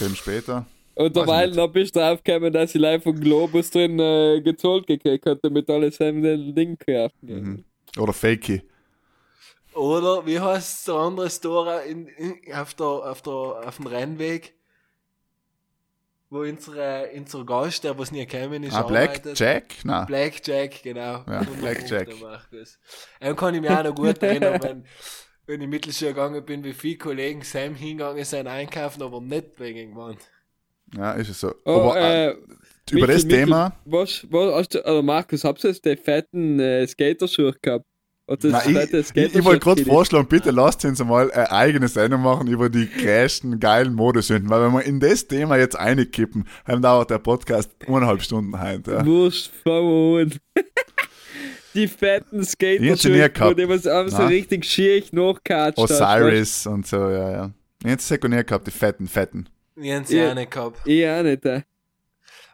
[0.00, 0.66] eben später.
[0.94, 1.54] Und nicht.
[1.56, 5.68] noch bist du draufgekommen, dass ich live vom Globus drin äh, gezahlt gekriegt hat, damit
[5.70, 7.14] alles in den Ding kaufen.
[7.22, 7.64] Mhm.
[7.98, 8.62] Oder Fakey.
[9.74, 14.54] Oder wie heißt der andere Store in, in, auf, der, auf, der, auf dem Rennweg?
[16.28, 19.38] Wo unsere, unser Gast, der was nie gekommen ist, Ah, Black arbeitet.
[19.38, 19.64] Jack?
[19.84, 20.06] Nein.
[20.06, 21.24] Blackjack, genau.
[21.28, 22.08] Ja, Blackjack.
[23.20, 24.84] Dann kann ich mich auch noch gut erinnern, wenn,
[25.46, 29.92] wenn ich Mittelschule gegangen bin, wie viele Kollegen Sam hingegangen sind einkaufen, aber nicht wegen
[29.92, 30.18] Gewand.
[30.96, 31.54] Ja, ist es so.
[31.64, 32.36] Oh, aber äh, äh,
[32.90, 35.96] über Michel, das Michel, Thema, Was, was hast du, oder Markus, habt ihr jetzt die
[35.96, 37.86] fetten äh, Skaterschuhe gehabt?
[38.44, 42.46] Nein, ich, ich, ich wollte gerade vorschlagen, bitte lasst uns mal eine eigene Sendung machen
[42.46, 47.10] über die größten geilen Modesünden, weil wenn wir in das Thema jetzt einkippen, dann dauert
[47.10, 48.92] der Podcast eineinhalb Stunden heute.
[48.92, 49.04] Ja.
[49.06, 50.30] Wurst vom
[51.74, 53.58] Die fetten Skaterschuhe, wo gehabt.
[53.58, 57.50] die was einfach so richtig schier nachkatscht hat, weißt Osiris und so, ja, ja.
[57.84, 59.48] Ich hätte sekundär gehabt, die fetten, fetten.
[59.76, 60.80] Ich hätte sie auch nicht gehabt.
[60.86, 61.44] Ich auch nicht.
[61.46, 61.62] Äh.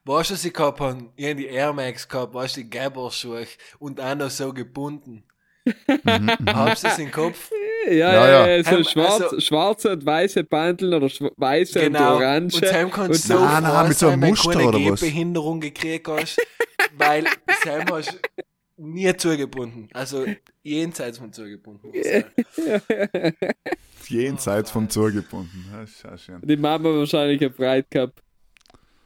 [0.04, 1.04] Weißt du, was ich gehabt habe?
[1.16, 3.46] Ich habe die Air Max gehabt, weißt du, die Gabber-Schuhe
[3.78, 5.24] und auch noch so gebunden.
[6.46, 7.50] Habst du es im Kopf?
[7.86, 8.64] Ja, Ja, ja, ja.
[8.64, 12.16] so Ähm, schwarz, also- schwarze und weiße Bandeln oder weiße Genau.
[12.16, 12.54] und orange.
[12.56, 15.00] Und Sam kannst du Und- so Nein, nein, mit so einem Muster oder was?
[15.00, 16.38] Gehbehinderung gekriegt hast,
[16.96, 17.24] weil
[17.64, 18.18] Sam hast
[18.93, 19.89] nie zugebunden.
[19.93, 20.24] Also
[20.62, 21.91] jenseits von zugebunden.
[21.91, 23.34] muss ich sagen.
[24.09, 25.66] Jenseits vom Zur gebunden.
[25.72, 26.41] Ja, ist auch schön.
[26.43, 28.22] Die Mama wahrscheinlich Breit gehabt.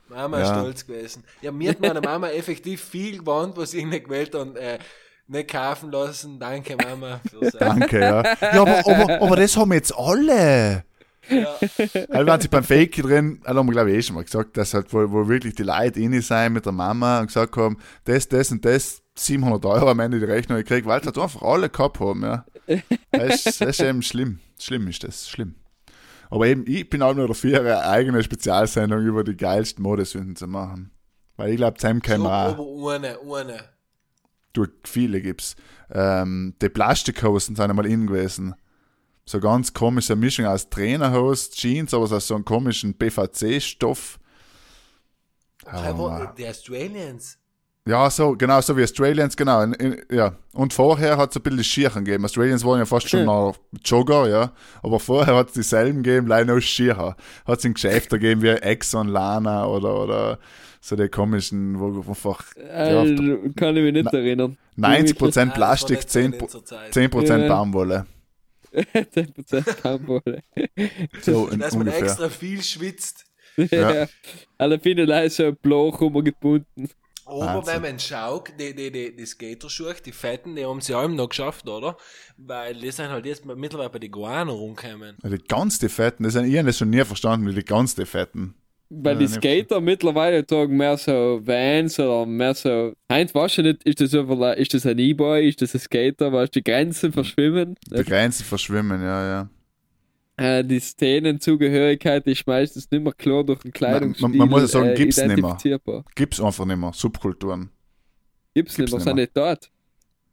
[0.09, 0.45] Mama Ja.
[0.45, 1.25] ist stolz gewesen.
[1.41, 4.79] Ja, mir hat meine Mama effektiv viel gewarnt, was ich nicht gewählt und äh,
[5.27, 6.39] nicht kaufen lassen.
[6.39, 7.21] Danke, Mama.
[7.59, 8.23] Danke, ja.
[8.23, 10.85] Ja, aber, aber, aber das haben jetzt alle.
[11.29, 11.55] ja.
[12.11, 14.57] Also waren sie beim Fake drin, also haben wir glaube ich eh schon mal gesagt,
[14.57, 17.79] dass halt, wo, wo wirklich die Leute inne sein mit der Mama und gesagt haben,
[18.05, 21.43] das, das und das, 700 Euro am Ende die Rechnung gekriegt, weil es halt einfach
[21.43, 22.45] alle gehabt haben, ja.
[23.11, 24.39] Das ist, das ist eben schlimm.
[24.59, 25.57] Schlimm ist das, schlimm.
[26.31, 30.47] Aber eben, ich bin auch nur dafür, eine eigene Spezialsendung über die geilsten Modesünden zu
[30.47, 30.91] machen.
[31.37, 33.61] Weil ich glaube, Sam auch, aber ohne, ohne.
[34.53, 35.57] du, viele gibt's.
[35.91, 38.55] Ähm, die Plastikhosen sind einmal in gewesen.
[39.25, 44.19] So ganz komische Mischung aus Trainerhose, Jeans, aber aus so einem komischen PVC-Stoff.
[45.67, 47.39] Aber die Australians.
[47.89, 49.63] Ja, so, genau, so wie Australians, genau.
[49.63, 50.37] In, in, ja.
[50.53, 52.25] Und vorher hat es ein bisschen Schirchen gegeben.
[52.25, 54.53] Australians waren ja fast schon noch Jogger, ja.
[54.85, 57.17] Aber vorher hat es dieselben gegeben, leider aus Schircher.
[57.45, 60.39] Hat es in Geschäften gegeben wie Exxon, Lana oder, oder
[60.81, 64.57] so die komischen, wo einfach ja, Äh, kann ich mich nicht erinnern.
[64.79, 66.93] 90% Ah, Plastik, das war nicht 10%, drin zur Zeit.
[66.93, 67.49] 10% Ja.
[67.49, 68.07] Baumwolle.
[68.73, 70.43] 10% Kampfwolle.
[71.21, 72.05] So in, Dass man ungefähr.
[72.07, 73.25] extra viel schwitzt.
[73.57, 73.93] Ja.
[73.93, 74.07] ja.
[74.59, 76.89] Alle viele Leute so ein Bloch rumgebunden.
[77.41, 77.75] Aber Wahnsinn.
[77.75, 81.29] wenn man schaut, die, die, die, die Skaterschuhe, die fetten, die haben sie allem noch
[81.29, 81.97] geschafft, oder?
[82.37, 85.17] Weil die sind halt jetzt mittlerweile bei den Guano rumgekommen.
[85.23, 87.95] Ja, Die ganz die Fetten, das sind ich das schon nie verstanden, wie die ganz
[87.95, 88.55] die Fetten.
[88.95, 89.35] Weil Ja, die nicht.
[89.37, 92.93] Skater mittlerweile tragen mehr so Vans oder mehr so.
[93.11, 96.55] Heinz, weißt du nicht, ist das, ist das ein E-Boy, ist das ein Skater, weißt
[96.55, 97.77] du, die Grenzen verschwimmen.
[97.91, 99.49] Die Grenzen verschwimmen, ja, ja.
[100.43, 104.29] Äh, die Szenenzugehörigkeit ist meistens nicht mehr klar durch den Kleidungsstil.
[104.29, 105.39] man muss ja sagen, äh, gibt's nicht mehr.
[105.39, 106.05] identifizierbar.
[106.17, 106.93] Gibt's einfach nicht mehr.
[106.93, 107.71] Subkulturen.
[108.53, 109.71] Gibt's nicht Gibt's mehr, nicht sind nicht dort.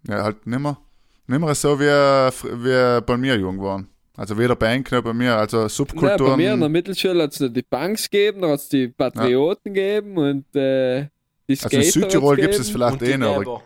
[0.07, 0.79] Ja, halt nicht mehr.
[1.27, 3.87] Nicht mehr so wie, wie bei mir jung waren.
[4.17, 5.37] Also weder bei Enk noch bei mir.
[5.37, 6.37] Also Nein, bei Subkulturen.
[6.37, 9.73] mir in der Mittelschule hat es noch die Punks gegeben, da hat es die Patrioten
[9.75, 11.07] gegeben und äh,
[11.47, 11.77] die also Skater.
[11.77, 13.61] in Südtirol gibt es vielleicht eh noch.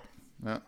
[0.45, 0.61] Ja.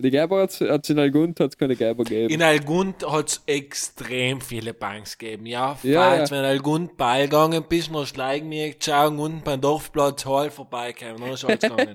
[0.00, 2.32] Die Gerber hat es in Algund hat's keine Gerber gegeben.
[2.32, 5.44] In Algund hat es extrem viele Banks gegeben.
[5.44, 6.36] Ja, Ja, falls ja.
[6.36, 11.16] wenn Algund Ball gegangen bist, noch schleigen mir schauen unten beim Dorfplatz Hall vorbeikommen.
[11.18, 11.92] Dann ist alles gegangen.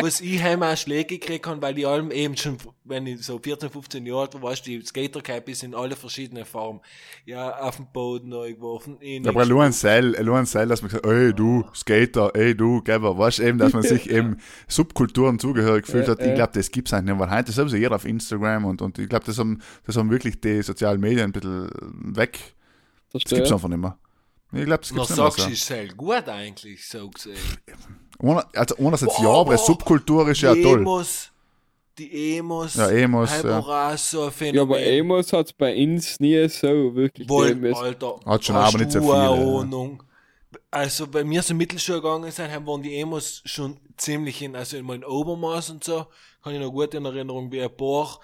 [0.00, 2.58] Was ich heim auch Schläge gekriegt habe, weil die allem eben schon,
[2.90, 5.96] wenn ich so 14, 15 Jahre alt war, weißt du, die Skatercap ist in alle
[5.96, 6.80] verschiedenen Formen.
[7.24, 8.98] Ja, auf den Boden neu geworfen.
[9.00, 12.30] in Ja, aber nur ein Seil, nur ein Seil, dass man sagt, ey du, Skater,
[12.34, 14.36] ey du, Geber, weißt du eben, dass man sich eben
[14.68, 16.20] Subkulturen zugehörig fühlt Ja, hat.
[16.26, 18.98] Ich glaube, das gibt's eigentlich nicht, weil heute ist sowieso jeder auf Instagram und, und
[18.98, 21.70] ich glaube, das haben, das haben wirklich die sozialen Medien ein bisschen
[22.16, 22.32] weg.
[23.12, 23.38] Das Verstehe.
[23.38, 23.96] gibt's einfach nicht mehr.
[24.52, 27.36] Ich glaube, das gibt's nicht mehr sagst du, ist sehr gut eigentlich, so gesehen.
[28.18, 29.56] Ohne- Also einerseits ja, aber.
[29.56, 30.80] Subkultur ist ja toll.
[30.80, 31.29] Emos,
[31.98, 33.96] die Emos, Ja, Emos, ja.
[33.96, 34.54] so ein Phänomen.
[34.56, 37.74] Ja, aber Emos hat es bei uns nie so wirklich Wohl, gegeben.
[37.74, 38.20] Alter.
[38.24, 39.60] Hat schon aber nicht so viele, eine ja.
[39.60, 40.02] Ahnung?
[40.70, 44.76] Also bei mir so Mittelschule gegangen sind, haben waren die Emos schon ziemlich in, also
[44.76, 46.06] in meinem Obermaß und so,
[46.42, 48.18] kann ich noch gut in Erinnerung, wie ein paar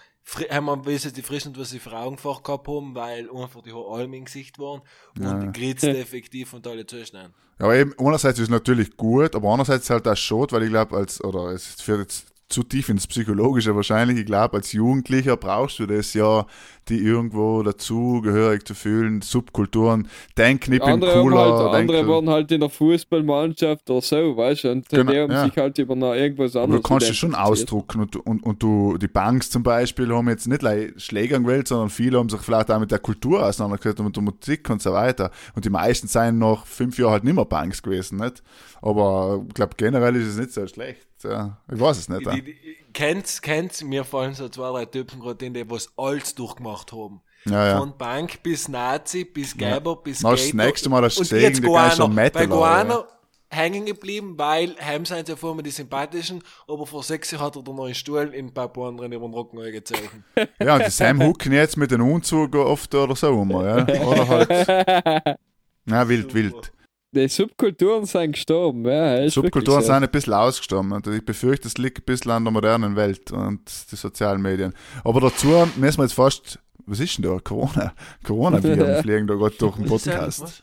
[0.50, 4.24] haben wir wissen, die frischen, was sie Frauenfach gehabt haben, weil einfach die allem im
[4.24, 4.82] Gesicht waren
[5.18, 7.32] und gritzt effektiv und alle zuschneiden.
[7.58, 10.64] Ja, aber eben, einerseits ist es natürlich gut, aber andererseits ist halt auch schade, weil
[10.64, 14.72] ich glaube, als, oder es führt jetzt zu tief ins Psychologische wahrscheinlich, ich glaube, als
[14.72, 16.46] Jugendlicher brauchst du das ja,
[16.88, 22.52] die irgendwo dazugehörig zu fühlen, Subkulturen, denken, ich bin andere cooler, halt, andere waren halt
[22.52, 25.44] in der Fußballmannschaft oder so, weißt du, und Genau, die haben ja.
[25.44, 28.62] sich halt über noch irgendwas anderes du kannst es schon ausdrucken und, du- und, und
[28.62, 32.40] du, die Banks zum Beispiel haben jetzt nicht gleich Schläger gewählt, sondern viele haben sich
[32.40, 35.30] vielleicht auch mit der Kultur auseinandergesetzt und mit der Musik und so weiter.
[35.54, 38.42] Und die meisten seien nach fünf Jahren halt nicht mehr Banks gewesen, nicht?
[38.82, 41.06] Aber ich glaube, generell ist es nicht so schlecht.
[41.24, 42.24] Ja, ich weiß es nicht.
[42.26, 42.32] ja.
[42.34, 42.54] Die, die,
[42.96, 47.20] kennt's, kennt's, mir fallen so zwei, drei Typen gerade in, die was alles durchgemacht haben.
[47.44, 47.78] Ja, ja.
[47.78, 51.56] Von Bank bis Nazi, bis Geiber, bis Na, das nächste Mal hast du gesehen, die
[51.56, 52.08] schon Guano.
[52.08, 53.04] Metal Bei an, Guano
[53.48, 57.62] hängen geblieben, weil heim sind ja vorher die sympathischen, aber vor sechs Jahren hat er
[57.62, 60.24] den neuen Stuhl in ein paar anderen über den Rücken gezogen.
[60.58, 63.82] Ja, und die Sam hucken jetzt mit dem Umzug oft oder so um, ja.
[63.84, 65.38] Oder halt.
[65.84, 66.72] Na, wild, wild.
[67.12, 69.16] Die Subkulturen sind gestorben, ja.
[69.16, 72.52] ist Subkulturen sind ein bisschen ausgestorben und ich befürchte, es liegt ein bisschen an der
[72.52, 74.74] modernen Welt und die sozialen Medien.
[75.04, 77.38] Aber dazu müssen wir jetzt fast, was ist denn da?
[77.38, 77.94] Corona?
[78.24, 79.90] Corona-Viren fliegen da gerade durch den ist?
[79.90, 80.42] Podcast.
[80.42, 80.62] Was?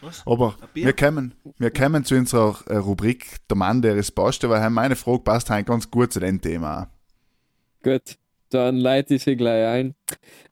[0.00, 0.26] Was?
[0.26, 4.68] Aber wir kommen, wir kommen zu unserer äh, Rubrik Der Mann, der es passte, weil
[4.70, 6.90] meine Frage passt heute ganz gut zu dem Thema.
[7.84, 8.16] Gut,
[8.50, 9.94] dann leite ich sie gleich ein.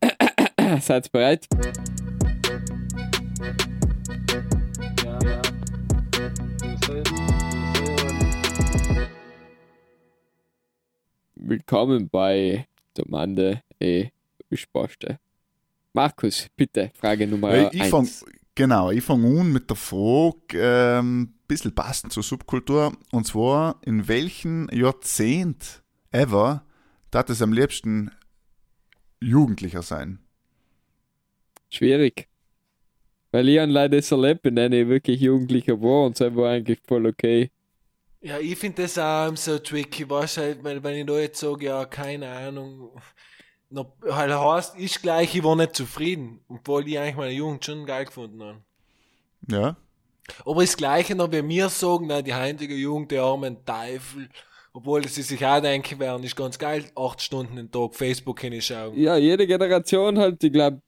[0.81, 1.49] Seid ihr bereit?
[11.43, 14.09] Willkommen bei der Mande e
[14.51, 15.19] Uspaste.
[15.95, 17.91] Markus, bitte, Frage Nummer Weil ich 1.
[17.91, 18.09] fang,
[18.55, 23.81] genau, ich fange an mit der Frage, ähm, ein bisschen passend zur Subkultur, und zwar,
[23.87, 26.63] in welchem Jahrzehnt ever
[27.11, 28.11] darf es am liebsten
[29.21, 30.19] Jugendlicher sein?
[31.71, 32.29] Schwierig.
[33.31, 36.51] Weil ich an leider das erlebt bin, wenn ich wirklich Jugendlicher war und es war
[36.51, 37.51] eigentlich voll okay.
[38.23, 41.67] Ja, ich finde das auch so tricky, weißt halt, wenn, wenn ich da jetzt sage,
[41.67, 42.91] ja, keine Ahnung,
[43.71, 47.87] noch, halt heißt, ich gleich, ich war nicht zufrieden, obwohl ich eigentlich meine Jugend schon
[47.87, 48.63] geil gefunden habe.
[49.49, 49.77] Ja?
[50.45, 54.29] Aber das Gleiche noch, wie wir sagen, na, die heutige Jugend, die armen Teufel,
[54.73, 58.97] obwohl sie sich auch denken werden, ist ganz geil, acht Stunden am Tag Facebook hinschauen.
[58.99, 60.83] Ja, jede Generation halt, ich glaube,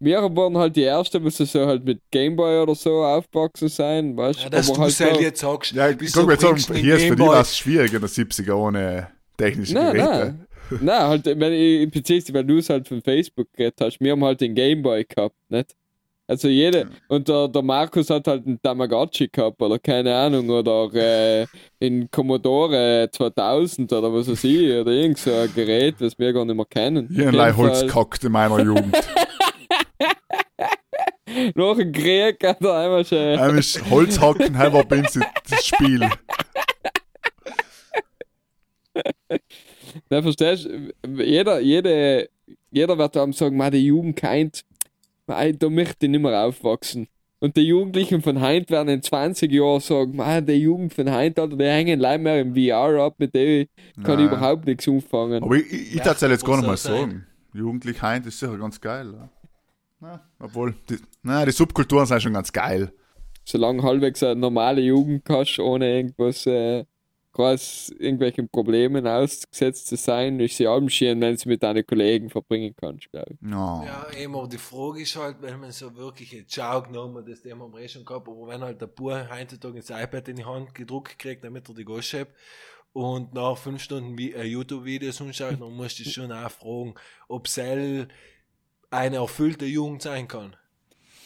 [0.00, 4.44] wir waren halt die Erste, was so halt mit Gameboy oder so aufgewachsen sein, weißt
[4.44, 6.94] Ja, dass du halt selber auch- jetzt sagst, Ja, ich so jetzt sagen, den hier
[6.96, 7.36] ist für dich Gameboy.
[7.36, 10.08] was schwierig in der 70er ohne technische Nein, Geräte.
[10.10, 10.46] nein.
[10.82, 14.24] Nein, halt, wenn ich beziehungsweise, weil du es halt von Facebook geredet hast, wir haben
[14.24, 15.74] halt den Gameboy gehabt, nicht?
[16.28, 20.88] Also jede, und der, der Markus hat halt einen Tamagotchi gehabt, oder keine Ahnung, oder
[20.94, 21.44] äh,
[21.80, 26.44] in Commodore 2000 oder was weiß ich, oder irgend so ein Gerät, das wir gar
[26.44, 27.08] nicht mehr kennen.
[27.12, 28.96] Hier ein Auf jeden Holz Fall, gekackt in meiner Jugend.
[31.54, 33.18] Nach dem Krieg hat er einmal schon.
[33.18, 36.08] Einmal Holzhacken, halber bin das Spiel.
[40.08, 41.22] Na, verstehst du?
[41.22, 42.28] Jeder, jede,
[42.70, 44.64] jeder wird dann sagen, "Ma, die Jugend kennt,
[45.26, 47.06] Mei, da möchte ich nicht mehr aufwachsen.
[47.38, 51.38] Und die Jugendlichen von Heint werden in 20 Jahren sagen, man, die Jugend von Heint,
[51.38, 53.66] Alter, die hängen leider mehr im VR ab, mit denen
[54.02, 54.36] kann ich Nein.
[54.36, 55.42] überhaupt nichts anfangen.
[55.42, 57.26] Aber ich, ich, ich Ja, jetzt gar nicht mal sagen.
[57.54, 59.14] Jugendlich Heint ist sicher ganz geil.
[59.16, 59.30] Ja.
[60.00, 62.92] Na, obwohl, die, na, die Subkulturen sind schon ganz geil.
[63.44, 66.84] Solange halbwegs eine normale Jugend hast, ohne irgendwas, äh,
[67.32, 72.28] groß irgendwelchen Problemen ausgesetzt zu sein, ist sie allem schön, wenn sie mit deinen Kollegen
[72.28, 73.48] verbringen kannst, glaube ich.
[73.48, 73.84] Ja.
[73.84, 77.42] Ja, eben, aber die Frage ist halt, wenn man so wirklich jetzt Schau genommen, das
[77.42, 80.36] Thema haben wir eh schon gehabt, aber wenn halt der Bub heutzutage das iPad in
[80.36, 82.28] die Hand gedruckt kriegt, damit er die Gosch hat
[82.92, 86.94] und nach fünf Stunden wie äh, YouTube-Videos anschaut, dann musst du dich schon auch fragen,
[87.28, 88.08] ob Cell
[88.90, 90.56] eine erfüllte Jugend sein kann.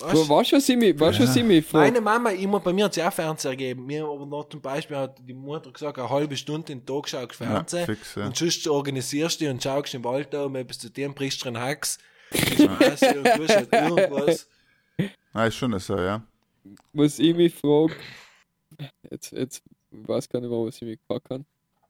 [0.01, 1.85] Aber weißt du, was ich mich, weißt, du, was ich mich frage?
[1.93, 3.87] Meine Mama, immer bei mir hat sie auch Fernseher gegeben.
[3.87, 7.09] Mir aber noch zum Beispiel hat die Mutter gesagt, eine halbe Stunde in den Tag
[7.09, 7.87] schaust du Ja, Fernsehen.
[7.87, 8.27] fix, ja.
[8.27, 11.45] Und sonst organisierst du dich und schaust im Wald da, um etwas zu dir, brichst
[11.45, 12.01] du Essen
[13.19, 14.49] und tust halt irgendwas.
[15.33, 16.23] Ja, ist schon so, ja.
[16.93, 17.95] was ich mich frage,
[19.11, 21.45] jetzt, jetzt ich weiß gar nicht mehr, was ich mich gefragt habe.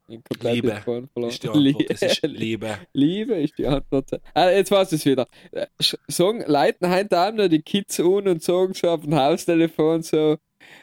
[0.08, 0.82] Liebe.
[1.28, 2.78] Ist die Antwort, das ist Liebe.
[2.92, 4.20] Liebe ist die Antwort.
[4.34, 5.26] Ah, jetzt weiß ich es wieder.
[5.52, 5.66] Äh,
[6.08, 10.36] Sagen, leiten heute Abend noch die Kids an und sagen so auf dem Haustelefon so,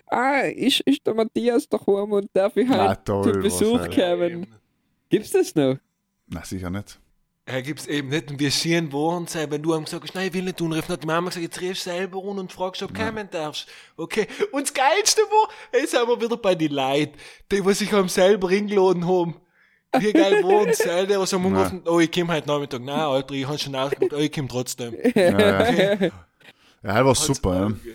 [0.07, 4.47] ah, ist, ist der Matthias daheim und darf ich Na, heute toll, zum Besuch kommen?
[5.09, 5.77] Gibt's das noch?
[6.27, 6.99] Na, sicher nicht.
[7.51, 8.49] Er gibt's eben nicht und wir
[8.93, 11.07] waren sein, wenn du ihm gesagt hast, nein, ich will nicht tun, rief hat die
[11.07, 13.67] Mama gesagt, jetzt rufst du selber an und fragst, ob du kommen darfst.
[13.97, 14.25] Okay.
[14.53, 17.17] Und das Geilste war, jetzt sind wir wieder bei den Leuten,
[17.51, 19.35] die, die sich am selber eingeladen haben.
[19.99, 22.81] Wie geil waren's, ey, die, was haben angerufen, oh, ich komm heute Nachmittag.
[22.81, 24.95] Nein, Alter, ich hab schon ausgemacht, oh, ich komm trotzdem.
[25.15, 25.93] Ja, ja.
[25.93, 26.09] ja
[26.81, 27.91] das war super, ja.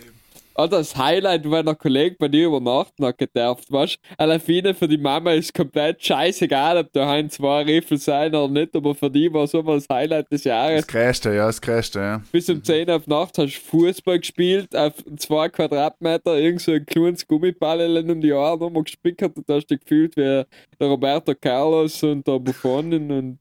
[0.59, 3.99] Ah, das Highlight, wenn ein Kollege bei dir übernachten hat gedarft, weißt du?
[4.17, 8.75] Alleine für die Mama ist komplett scheißegal, ob da ein zwei Riffel sein oder nicht,
[8.75, 10.87] aber für die war so das Highlight des Jahres.
[10.87, 12.23] Das Größte, ja, das Größte, ja.
[12.31, 16.87] Bis um 10 auf Nacht hast du Fußball gespielt, auf zwei Quadratmeter, irgend so ein
[16.87, 20.47] kleines Gummiball um die Ohren nochmal gespickert und hast dich gefühlt wie der
[20.81, 23.39] Roberto Carlos und der Buffonin und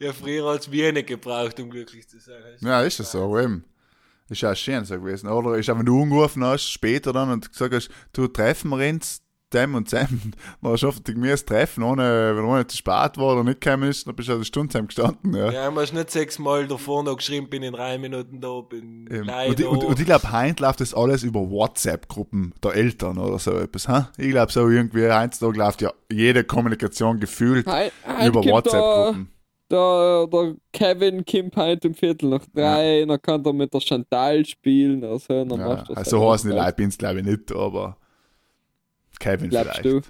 [0.00, 2.56] Ja, früher hat's Bier nicht gebraucht, um glücklich zu sein.
[2.62, 3.64] Ja, ist das so, eben.
[4.28, 5.28] Ist ja auch schön so gewesen.
[5.28, 8.88] Oder ist auch, wenn du angerufen hast, später dann und gesagt hast, du treffen wir
[8.88, 13.16] uns, dem und dem, dann hast du oft das Treffen, ohne, wenn ohne zu spät
[13.16, 15.50] war oder nicht gekommen ist, dann bist du eine Stunde zusammen gestanden, ja.
[15.50, 19.24] Ja, du hast nicht sechsmal davor noch geschrieben, bin in drei Minuten da, bin Eben.
[19.24, 19.68] gleich Und, da.
[19.68, 23.88] und, und ich glaube, heint läuft das alles über WhatsApp-Gruppen der Eltern oder so etwas.
[23.88, 24.10] Ha?
[24.18, 27.92] Ich glaube, so irgendwie heutzutage läuft ja jede Kommunikation gefühlt heute
[28.26, 29.30] über WhatsApp-Gruppen.
[29.70, 34.44] Der, der Kevin kommt heute um Viertel nach drei, dann kann er mit der Chantal
[34.46, 35.44] spielen oder so.
[35.44, 36.56] Dann Ja, machst du das also halt heißen die.
[36.56, 37.96] Leute, bin's glaube ich nicht, aber
[39.18, 39.84] Kevin Glaubst vielleicht.
[39.84, 40.02] du?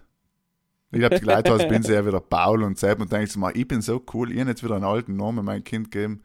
[0.92, 3.38] Ich glaube, die Leute heißen, bin sie ja wieder Paul und Sepp und denkst du
[3.40, 6.22] mal, ich bin so cool, ich hab jetzt wieder einen alten Namen meinem Kind gegeben.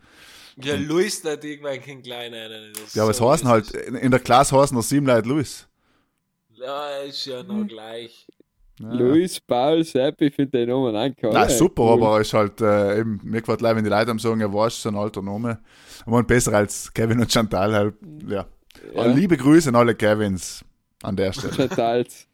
[0.58, 2.50] Ja, Luis, da hat irgendwann kein kleiner.
[2.94, 5.28] Ja, aber es so heißen ist halt, in in der Klasse heißen noch sieben Leute
[5.30, 5.68] Luis.
[6.50, 8.28] Ja, ist ja noch gleich.
[8.80, 8.94] Ja.
[8.94, 12.04] Luis, Paul, Sepp, ich finde den Namen eigentlich Nein, super, cool.
[12.04, 14.82] aber ist halt, äh, eben, mir gefällt leid, wenn die Leute am sagen, ja, weißt
[14.82, 15.60] so ein alter Name.
[16.06, 17.96] Aber besser als Kevin und Chantal halt,
[18.28, 18.46] ja.
[18.96, 19.06] Ja.
[19.08, 20.64] Liebe Grüße an alle Kevins
[21.04, 21.54] an der Stelle.
[21.54, 22.28] Chantals.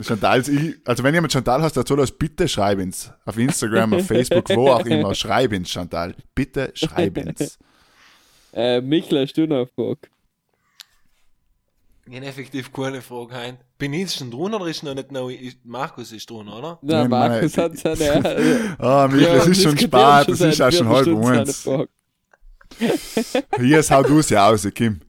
[0.00, 3.12] Chantals, ich, also wenn jemand Chantal hast, dazu das bitte schreib ins.
[3.26, 6.14] Auf Instagram, auf Facebook, wo auch immer, schreib ins Chantal.
[6.34, 7.58] Bitte schreib ins.
[8.54, 10.11] Äh, Michel, hast du noch eine Frage?
[12.04, 13.58] Ich habe effektiv keine Frage hein.
[13.78, 15.28] Bin ich schon drin oder ist noch nicht noch?
[15.28, 16.78] ist- Markus ist drin, oder?
[16.82, 18.76] Nein, Nein, Markus hat seine.
[18.78, 21.64] Ah, Michael, Ja, es ist schon spät, es ist auch schon halb eins.
[23.58, 25.00] Hier, hau du sie aus, Kim.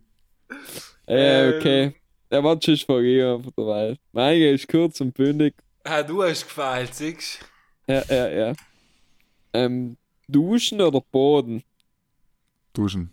[1.08, 1.96] Äh, okay.
[2.30, 3.98] Er war schon vor ihr einfach dabei.
[4.12, 5.56] Meine ist kurz und bündig.
[5.84, 7.40] Ah, du hast gefallen, siehst
[7.88, 8.54] Ja, ja, ja.
[9.54, 11.64] Ähm, Duschen oder Boden?
[12.74, 13.12] Duschen.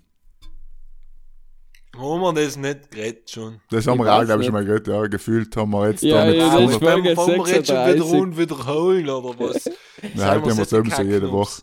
[1.97, 3.61] Haben wir das nicht geredet schon?
[3.71, 4.63] Das haben Ich wir auch, glaube ich, schon nicht.
[4.63, 4.87] mal gehört.
[4.87, 7.67] Ja, gefühlt haben wir jetzt Ja, da mit ja, ist 100 Folge wollen wir jetzt
[7.67, 8.13] schon wieder 36.
[8.13, 9.65] rund wiederholen, oder was?
[10.15, 11.31] Nein, heute haben wir es eben so jede.
[11.33, 11.63] Woche.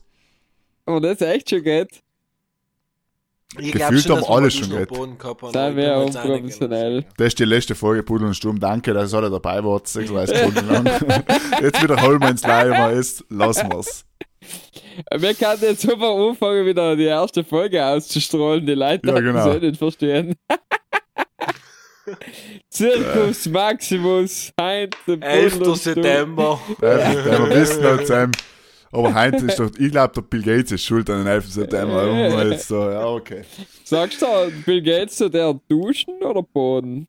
[0.85, 2.01] Aber das ist echt schon geht.
[3.59, 4.69] Ich Gefühlt schon, haben dass alle wir schon
[5.17, 7.05] gehabt jetzt einig, unprofessionell.
[7.15, 8.59] Das ist die letzte Folge Pudel und Sturm.
[8.59, 9.87] Danke, dass ihr alle dabei wart.
[9.87, 10.85] 36 Stunden lang.
[11.61, 12.93] Jetzt wiederholen wir ins Leimer.
[12.93, 14.05] Jetzt lassen wir es.
[15.17, 18.65] Wir können jetzt super anfangen, wieder die erste Folge auszustrahlen.
[18.65, 19.49] Die Leute Ja, genau.
[19.51, 20.35] es eh nicht verstehen.
[22.69, 25.75] Zirkus Maximus, Heint, 11.
[25.75, 26.59] September.
[26.81, 28.31] Einfach, wir wissen noch zusammen.
[28.91, 31.45] Aber heute ist doch, ich glaube, der Bill Gates ist schuld an den 11.
[31.51, 32.57] September.
[32.57, 33.41] So, ja, okay.
[33.83, 34.25] Sagst du,
[34.65, 37.07] Bill Gates, so der Duschen oder Boden?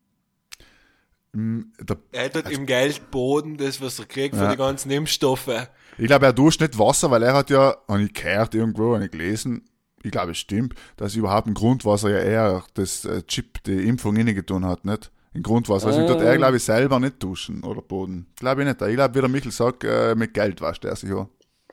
[1.33, 4.51] Hm, Der, Er hat im Geldboden das, was er kriegt für Ja.
[4.51, 5.69] die ganzen Impfstoffe.
[5.99, 9.05] Ich glaube, er duscht nicht Wasser, weil er hat ja, habe ich gehört irgendwo, habe
[9.05, 9.65] ich gelesen,
[10.03, 14.15] ich glaube, es stimmt, dass überhaupt ein Grundwasser ja eher das äh, Chip, die Impfung
[14.15, 15.11] inne getan hat, nicht?
[15.33, 15.87] Im Grundwasser.
[15.87, 16.35] Also, tut er, Ah.
[16.37, 18.25] glaube ich, selber nicht duschen oder Boden.
[18.37, 18.81] Glaube ich nicht.
[18.81, 21.27] Ich glaube, wie der Michel sagt, äh, mit Geld wascht er sich auch.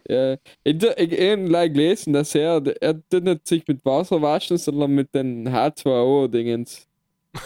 [0.09, 4.59] Ja, ich ich, ich habe gelesen, dass er, er tut nicht sich mit Wasser waschen,
[4.59, 6.87] sondern mit den H2O-Dingens.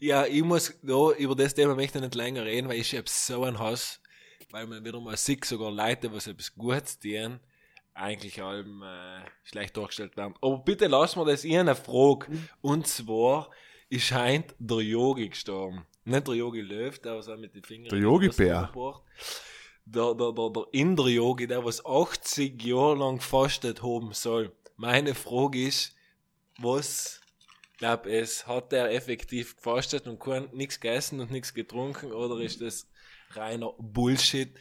[0.00, 3.08] Ja, ich muss da über das Thema möchte ich nicht länger reden, weil ich hab
[3.08, 4.00] so einen Hass,
[4.54, 7.40] weil man wieder mal sieht, sogar Leute, was etwas Gutes tun,
[7.92, 10.34] eigentlich allem äh, schlecht dargestellt werden.
[10.40, 12.28] Aber bitte lass mir das eine Frage.
[12.60, 13.50] Und zwar,
[13.90, 15.84] es scheint der Yogi gestorben.
[16.04, 17.88] Nicht der Yogi Löw, der was auch mit den Fingern.
[17.88, 18.70] Der Yogi Bär.
[19.86, 24.52] Der, der, der, der Inder-Yogi, der was 80 Jahre lang gefastet haben soll.
[24.76, 25.96] Meine Frage ist,
[26.58, 27.20] was
[27.78, 32.60] glaub es, hat er effektiv gefastet und kein, nichts gegessen und nichts getrunken oder ist
[32.60, 32.88] das
[33.30, 34.54] reiner Bullshit?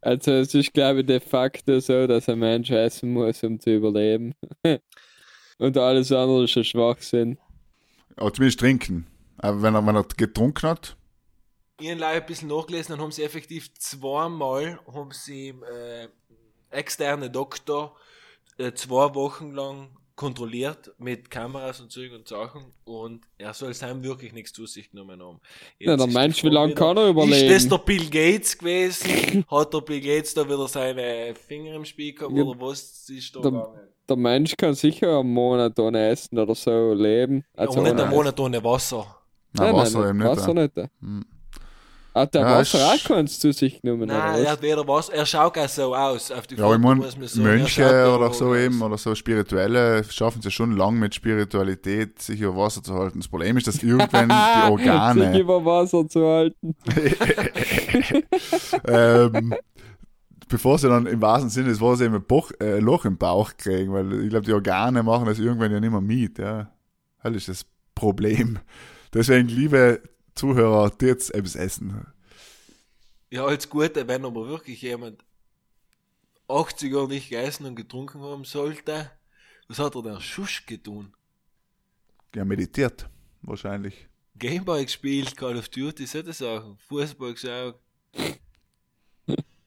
[0.00, 3.74] Also es ist, glaube ich, de facto so, dass ein Mensch essen muss, um zu
[3.74, 4.34] überleben.
[5.58, 7.38] Und alles andere ist ein Schwachsinn.
[8.16, 9.06] Aber zumindest trinken.
[9.38, 10.96] Aber wenn er, wenn er getrunken hat,
[11.80, 16.08] Ich habe ein bisschen nachgelesen und haben sie effektiv zweimal, haben sie äh,
[16.70, 17.96] externe Doktor
[18.58, 24.02] äh, zwei Wochen lang kontrolliert mit Kameras und Zeug und Sachen und er soll sein
[24.04, 25.40] wirklich nichts zu sich genommen haben.
[25.78, 27.68] Ja, Jetzt der ist die Mensch, wie lange kann er Ist das überleben?
[27.70, 29.44] der Bill Gates gewesen?
[29.50, 33.34] Hat der Bill Gates da wieder seine Finger im Spiel gehabt Ja, oder was ist
[33.34, 33.78] da der- gegangen?
[34.08, 37.42] Der Mensch kann sicher einen Monat ohne Essen oder so leben.
[37.56, 39.06] Also ja, und nicht einen Monat ohne Wasser.
[39.54, 40.26] nein, Wasser eben nicht.
[40.28, 40.62] Wasser ja.
[40.62, 40.90] nicht.
[42.14, 44.06] Hat der Ja, Wasser auch keins zu sich genommen?
[44.06, 44.50] Nein, er oder was?
[44.52, 45.14] hat weder Wasser.
[45.14, 46.30] Er schaut auch so aus.
[46.30, 47.40] Auf die Ja, ich Foto meine, man sagen.
[47.40, 48.56] Er Mönche oder auch so aus.
[48.56, 52.94] eben, oder so Spirituelle, schaffen es ja schon lang mit Spiritualität, sich über Wasser zu
[52.94, 53.18] halten.
[53.18, 56.76] Das Problem ist, dass irgendwann die sich Organe, über Wasser zu halten.
[58.86, 59.54] ähm,
[60.48, 63.18] bevor sie dann im wahrsten Sinne des Wortes eben ein Boch, äh, ein Loch im
[63.18, 66.70] Bauch kriegen, weil ich glaube, die Organe machen das irgendwann ja nicht mehr mit, ja.
[67.22, 68.58] Das ist das Problem.
[69.12, 70.00] Deswegen, liebe
[70.34, 72.06] Zuhörer, jetzt etwas essen.
[73.30, 75.24] Ja, als Gute, wenn aber wirklich jemand
[76.48, 79.10] 80 Jahre nicht gegessen und getrunken haben sollte,
[79.68, 81.14] was hat er denn Schusch getan?
[82.34, 83.08] Ja, meditiert,
[83.42, 84.08] wahrscheinlich.
[84.36, 86.76] Gameboy gespielt, Call of Duty, solche Sachen.
[86.88, 87.78] Fußball geschaut.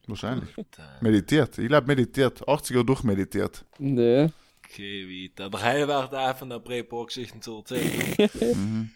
[0.06, 0.48] Wahrscheinlich.
[0.70, 1.58] Da- Meditiert.
[1.58, 2.42] Ich glaube, meditiert.
[2.46, 3.64] 80er durchmeditiert.
[3.78, 4.28] Nee.
[4.64, 5.50] Okay, weiter.
[5.50, 8.16] Der Heilwart auch von der Prä-Geschichten zu erzählen.
[8.54, 8.90] Mhm.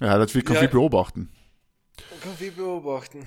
[0.00, 0.66] Ja, hat viel, kann Ja.
[0.66, 1.28] beobachten.
[2.22, 3.26] Kann viel beobachten.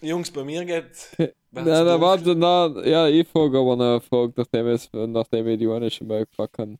[0.00, 1.10] Jungs, bei mir geht.
[1.50, 5.58] Nein, da warte, na, ja, ich frage aber noch eine Frage, nachdem, es, nachdem ich
[5.58, 6.78] die eine schon mal gefragt habe.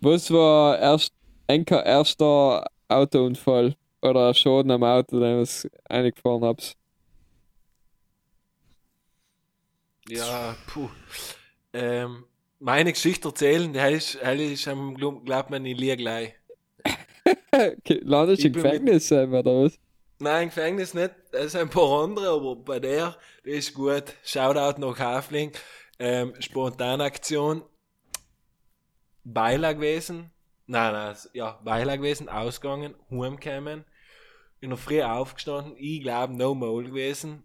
[0.00, 1.12] Was war erst,
[1.48, 6.76] Enker erster Autounfall oder Schaden am Auto, den ich eingefahren hab's?
[10.08, 10.88] Ja, puh.
[11.72, 12.24] Ähm,
[12.60, 16.39] meine Geschichte erzählen, die heißt, die ist am glaubt man, ich liege gleich.
[18.02, 19.78] Landest Ich im Gefängnis sein, oder was?
[20.18, 21.12] Nein, im Gefängnis nicht.
[21.32, 24.04] Es sind ein paar andere, aber bei der, die ist gut.
[24.22, 25.52] Shoutout nach Hafling.
[25.98, 27.62] Ähm, Spontanaktion.
[29.24, 30.30] Beilag gewesen.
[30.66, 33.84] Nein, nein, ja, Beilag gewesen, ausgegangen, heimgekommen.
[34.60, 35.74] In der Früh aufgestanden.
[35.76, 37.42] Ich glaube, no mole gewesen.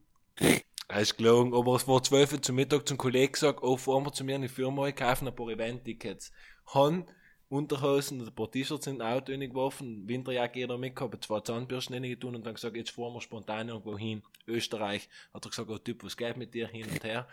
[0.87, 4.05] Er ist gelogen, aber es war 12 Uhr zum Mittag zum Kollegen gesagt, oh, fahren
[4.05, 6.31] wir zu mir in die Firma, ich kaufe ein paar Event-Tickets.
[6.73, 7.05] Han
[7.49, 12.35] Unterhosen und ein paar T-Shirts in ein Auto geworfen, Winterjacke jeder mitgehabt, zwei Zahnbürsten getan
[12.35, 14.23] und dann gesagt, jetzt fahren wir spontan irgendwo hin.
[14.47, 15.07] Österreich.
[15.33, 17.27] Hat er gesagt, oh Typ, was geht mit dir hin und her?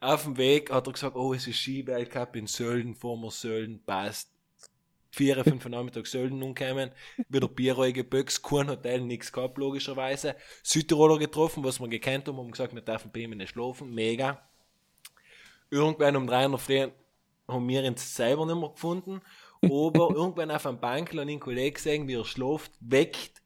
[0.00, 3.82] Auf dem Weg hat er gesagt, oh, es ist Ski-Weltcup in Sölden, fahren wir Sölden,
[3.84, 4.30] passt.
[5.10, 6.90] Vier, fünf Uhr Nachmittag Sölden umgekommen,
[7.28, 10.34] wieder Bier geböxt, kein Hotel, nichts gehabt, logischerweise.
[10.62, 14.42] Südtiroler getroffen, was wir gekannt haben, haben gesagt, wir dürfen bei ihm nicht schlafen, mega.
[15.70, 16.88] Irgendwann um drei der Früh
[17.46, 19.20] haben wir ihn selber nicht mehr gefunden,
[19.62, 23.42] aber irgendwann auf einem Bank habe ich einen Kollegen gesehen, wie er schläft, weckt,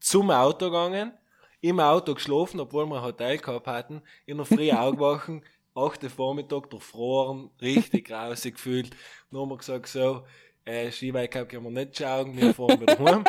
[0.00, 1.12] zum Auto gegangen,
[1.60, 5.44] im Auto geschlafen, obwohl wir ein Hotel gehabt hatten, in der Früh aufgewachen,
[5.74, 6.04] 8.
[6.04, 8.90] Uhr Vormittag durchfroren, richtig grausig gefühlt.
[9.30, 10.24] Dann haben wir gesagt, so,
[10.64, 13.24] äh, Skiweltcup können wir nicht schauen, wir fahren wieder heim.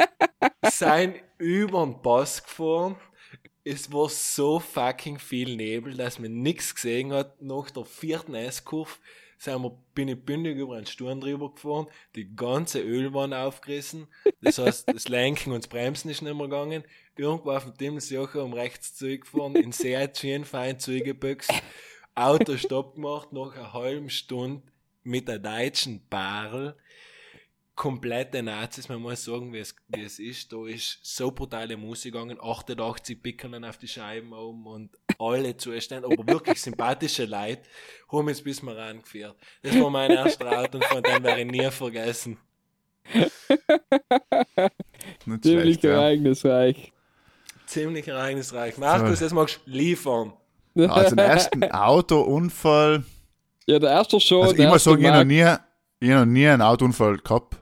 [0.70, 2.96] Sein über den Pass gefahren.
[3.64, 7.40] Es war so fucking viel Nebel, dass man nichts gesehen hat.
[7.40, 8.92] Nach der vierten S-Kurve
[9.38, 11.86] sind wir, bin ich bündig über einen Sturm drüber gefahren,
[12.16, 14.08] die ganze Ölwand aufgerissen.
[14.40, 16.84] Das heißt, das Lenken und das Bremsen ist nicht mehr gegangen.
[17.16, 21.52] Irgendwo auf dem Timmelsjocher um rechts zurückgefahren, in sehr schön fein zugebüxt,
[22.14, 24.62] Auto stopp gemacht, nach einer halben Stunde
[25.04, 26.76] mit der deutschen Barrel
[27.78, 30.52] komplette Nazis, man muss sagen, wie es, wie es ist.
[30.52, 36.06] Da ist so brutale Musik gegangen, 88 Pickeln auf die Scheiben oben und alle Zustände,
[36.10, 37.62] aber wirklich sympathische Leute
[38.10, 39.36] haben uns bis mal rangeführt.
[39.62, 42.36] Das war mein erster Auto und von dem werde ich nie vergessen.
[45.24, 45.90] Nicht Ziemlich schlecht, ja.
[45.92, 46.92] ereignisreich.
[47.66, 48.76] Ziemlich ereignisreich.
[48.78, 50.32] Markus, das magst du liefern.
[50.76, 53.04] Also den ersten Autounfall.
[53.66, 54.40] Ja, der erste schon.
[54.42, 55.60] Also ich der muss sagen, ich habe noch Mark-
[56.00, 57.57] nie, ich hab noch nie einen Autounfall gehabt.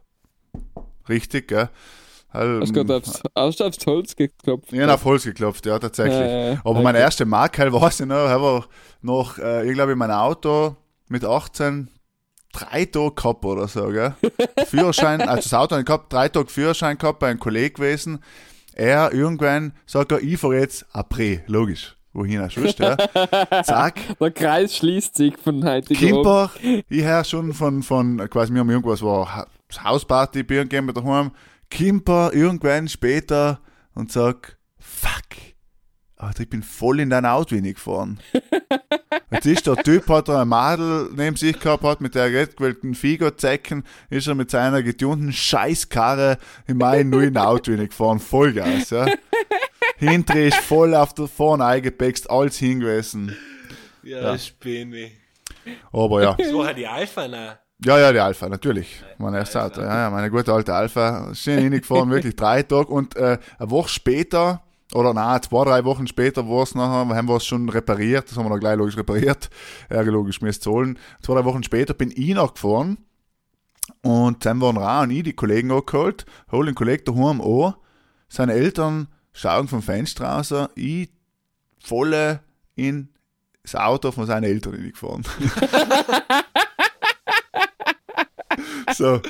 [1.09, 1.69] Richtig, gell?
[2.31, 4.73] Also, Hast du aufs, hast du aufs Holz geklopft?
[4.73, 6.19] habe auf Holz geklopft, ja, tatsächlich.
[6.19, 6.83] Ja, ja, Aber okay.
[6.83, 8.65] meine erste Marke, weiß ich noch, habe
[9.01, 10.77] noch, äh, ich glaube, mein Auto
[11.09, 11.89] mit 18
[12.53, 14.15] drei Tage gehabt oder so, gell?
[14.67, 18.23] Führerschein, also das Auto gehabt, drei Tage Führerschein gehabt bei einem Kollegen gewesen.
[18.75, 21.97] Er irgendwann sagt er, ich fahre jetzt Après, logisch.
[22.13, 22.97] Wohin er sonst, ja?
[23.63, 26.51] Zack, Der Kreis schließt sich von heute Kimper,
[26.89, 31.31] ich höre schon von, von, quasi, wir haben irgendwas, war Ha- Hausparty bei irgendjemandem daheim,
[31.71, 33.61] Kimper irgendwann später
[33.95, 35.13] und sag, fuck,
[36.17, 38.21] Alter, ich bin voll in dein Auto gefahren.
[39.31, 42.95] Jetzt ist der Typ, hat er ein Madel neben sich gehabt, hat mit der redgewählten
[42.95, 49.07] Figo-Zecken, ist er mit seiner getunten Scheißkarre in mein neuen Auto gefahren, Vollgas, ja.
[49.99, 53.37] Hinter ist voll auf der vorne eingepäxt, alles hingewiesen.
[54.03, 54.33] Ja, Ja.
[54.33, 55.13] das bin ich.
[55.93, 56.35] Aber ja.
[56.35, 57.59] Das war halt die Alpha, ne?
[57.85, 59.03] Ja, ja, die Alpha, natürlich.
[59.19, 59.83] Mein erstes Auto.
[59.83, 61.35] Ja, ja, meine gute alte Alpha.
[61.35, 62.89] Schön hingefahren, wirklich drei Tage.
[62.89, 64.63] Und äh, eine Woche später,
[64.95, 68.31] oder nein, zwei, drei Wochen später war es nachher, haben wir es schon repariert.
[68.31, 69.51] Das haben wir dann gleich logisch repariert.
[69.91, 70.99] Ja, logisch, mir ist zahlen.
[71.21, 72.97] Zwei, drei Wochen später bin ich noch gefahren.
[74.01, 76.25] Und dann waren Ra und ich die Kollegen angeholt.
[76.51, 77.75] Hol den Kollegen daheim an.
[78.29, 80.53] Seine Eltern schauen vom Fenster raus.
[80.77, 81.11] Ich
[81.85, 82.41] volle
[82.75, 83.11] in
[83.63, 85.25] das Auto von seinen Eltern hingefahren.
[88.99, 89.21] So.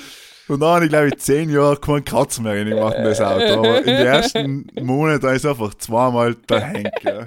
[0.48, 3.20] Und dann habe ich, glaube ich, zehn Jahre keinen Kratzer mehr rein gemacht in das
[3.20, 3.42] Auto.
[3.58, 6.92] Aber in den ersten Monaten ist einfach zweimal der Henk.
[7.02, 7.24] Ja.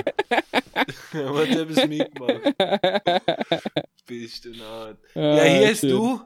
[1.28, 2.42] Aber du etwas mitgemacht.
[4.08, 4.64] Bist du nicht.
[4.64, 5.90] Ah, Ja, hier ist schön.
[5.90, 6.22] du.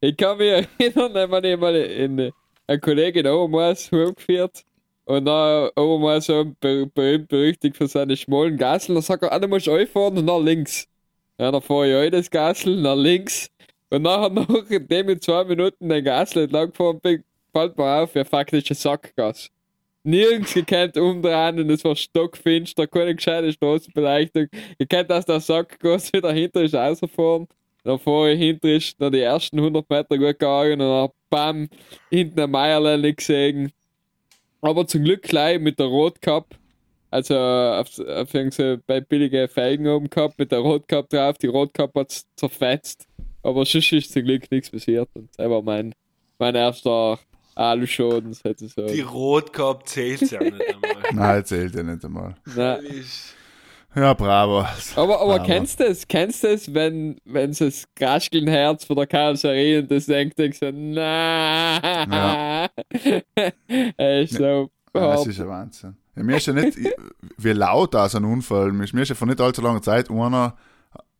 [0.00, 0.48] Ich kann mich
[0.80, 2.32] erinnern, wenn ich mal in
[2.66, 4.64] eine Kollegin Obermaß rumgeführt
[5.04, 8.94] und dann Obermaß so ber berühmt berüchtigt für seine schmalen Gassel.
[8.94, 10.86] Dann sagt er, ah, du musst einfahren und nach links.
[11.38, 13.50] Ja, dann fahre ich auch das Gassel nach links.
[13.90, 18.24] Und nachher, nachdem ich zwei Minuten den Gassel entlang gefahren bin, fällt mir auf, ja,
[18.24, 19.50] faktisch ein Sackgas.
[20.02, 24.46] Nirgends gekannt umdrehen und es war stockfinster, keine gescheite Straßenbeleuchtung.
[24.78, 27.48] Ich kennt aus der Sackgas wieder hinter ist rausgefahren.
[27.82, 31.68] Dann fahre ich hinter ist dann die ersten 100 Meter gut gegangen und dann bam,
[32.10, 33.72] hinten ein Meierlein gesehen.
[34.60, 36.56] Aber zum Glück gleich mit der Rotcup,
[37.10, 41.94] also auf, auf irgendwie bei billige Felgen oben gehabt, mit der Rotcup drauf, die Rotcup
[41.94, 43.06] hat zerfetzt.
[43.46, 45.94] Aber sonst ist zum Glück nichts passiert und das war mein,
[46.38, 47.18] mein erster
[47.54, 48.88] Aluschaden sozusagen.
[48.92, 51.02] Die Rotcup zählt ja nicht einmal.
[51.12, 52.34] Nein, erzählt er nicht einmal.
[52.54, 52.80] Nein.
[53.94, 54.58] Ja, bravo.
[54.96, 56.06] Aber, aber Aber- kennst du das?
[56.06, 60.38] Kennst du das, wenn, wenn so das Krascheln Herz von der Karosserie und das denkt,
[60.38, 62.68] denkst du, na,
[63.96, 65.96] er ist so Ja, das ist ein Wahnsinn.
[66.14, 66.76] Ja, mir ist ja nicht,
[67.38, 68.68] wie laut da so ein Unfall.
[68.82, 70.56] Ist mir ist ja vor nicht allzu langer Zeit einer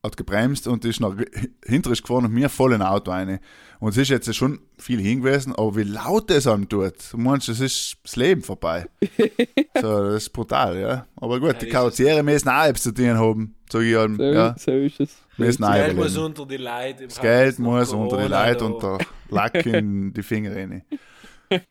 [0.04, 1.16] hat gebremst und ist noch
[1.64, 3.40] hinter ist gefahren und mir voll in ein Auto rein.
[3.80, 7.48] Und es ist jetzt schon viel hingewiesen, aber wie laut es einem tut, du meinst,
[7.48, 8.86] es ist das Leben vorbei.
[9.80, 11.06] so, das ist brutal, ja.
[11.16, 13.96] Aber gut, Ja, die das ist- Karosserie müssen auch etwas zu tun haben, sag ich
[13.96, 14.54] halt, So, ja.
[14.58, 15.16] so ist es.
[15.38, 17.02] Müssen Das Geld muss unter die Leute.
[17.02, 18.64] im Das Geld nach muss unter die Leute da.
[18.64, 20.82] und der Lack in die Finger rein.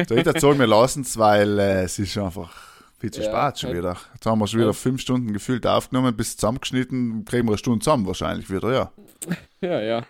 [0.08, 2.50] So, ich sagen, wir lassen es, weil äh, es ist einfach
[3.06, 3.78] viel zu Ja, spät schon halt.
[3.80, 3.98] wieder.
[4.14, 4.74] Jetzt haben wir schon wieder Ja.
[4.74, 8.92] fünf Stunden gefühlt aufgenommen, bis zusammengeschnitten, kriegen wir eine Stunde zusammen wahrscheinlich wieder, ja.
[9.62, 10.04] Ja, ja.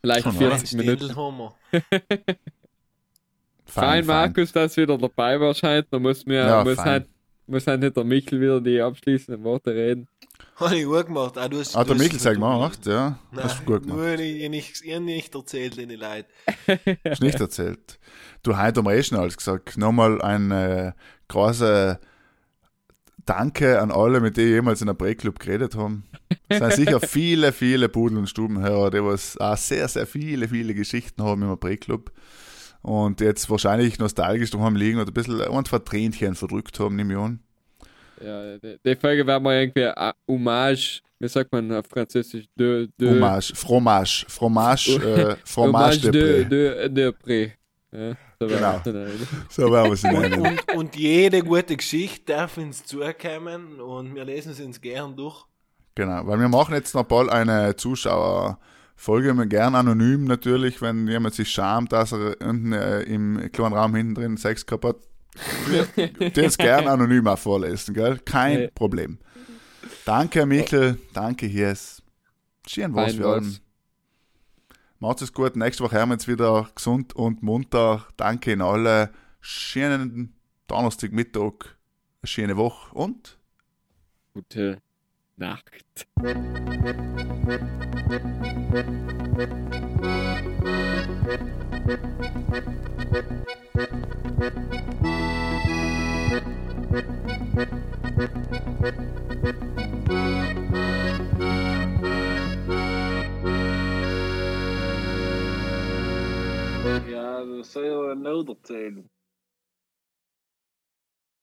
[0.00, 1.16] Vielleicht Schon, 40 Ein Minuten.
[1.16, 1.54] Haben wir.
[3.66, 5.86] Fein, Markus, dass du wieder dabei warst heute.
[5.90, 6.84] Da muss, mir, Ja, muss, fein.
[6.86, 7.08] halt,
[7.52, 10.08] muss halt nicht der Michel wieder die abschließenden Worte reden.
[10.56, 11.38] Habe ich gut gemacht.
[11.38, 13.18] Ah, du hast, Ah, der du hast- Michel sagt gemacht, ja.
[13.30, 13.98] Nein, Hast du gut gemacht.
[13.98, 16.28] Nur ich, nicht, ich nicht erzählt den Leuten.
[17.08, 17.98] Hast nicht erzählt.
[18.42, 19.76] Du, heute haben wir eh schon alles gesagt.
[19.78, 20.92] Nochmal ein äh,
[21.28, 22.00] großer
[23.24, 26.04] Danke an alle, mit denen jemals in einem Breakclub geredet haben.
[26.48, 30.74] Es sind sicher viele, viele Pudel- und Stubenhörer, die was auch sehr, sehr viele, viele
[30.74, 32.10] Geschichten haben im Breakclub.
[32.82, 37.14] Und jetzt wahrscheinlich nostalgisch daheim liegen und ein bisschen ein, zwei Tränchen verdrückt haben, nehme
[37.14, 37.40] ich an.
[38.24, 39.90] Ja, die, die Folge werden wir irgendwie
[40.28, 42.46] Hommage, wie sagt man auf Französisch?
[42.56, 47.52] De, de, Fromage, Fromage, Fromage, äh, Fromage de, de, de, de Pré.
[47.92, 48.72] Ja, so werden Genau.
[48.72, 49.28] wir es nennen.
[49.48, 50.40] So werden wir sie nennen.
[50.40, 55.44] Und, und jede gute Geschichte darf uns zukommen und wir lesen sie uns gern durch.
[55.94, 58.58] Genau, weil wir machen jetzt noch bald eine Zuschauer
[58.96, 63.74] Folge mir gern anonym natürlich, wenn jemand sich schamt, dass er unten äh, im kleinen
[63.74, 64.96] Raum hinten drin Sex gehabt hat.
[66.34, 68.18] Das gern anonym auch vorlesen, gell?
[68.18, 68.70] Kein Nee.
[68.74, 69.18] Problem.
[70.04, 70.98] Danke, Mikkel.
[71.14, 72.02] Danke, Hies.
[72.66, 73.58] Schön was wir haben.
[74.98, 75.56] Macht's es gut.
[75.56, 78.06] Nächste Woche haben wir jetzt wieder gesund und munter.
[78.16, 79.10] Danke Ihnen alle.
[79.40, 80.34] Schönen
[80.68, 81.76] Donnerstagmittag.
[82.20, 83.38] Eine schöne Woche und
[84.34, 84.80] Gute
[85.36, 86.06] Nacht.
[107.06, 109.11] Ja, das soll ja ein Oder zählen.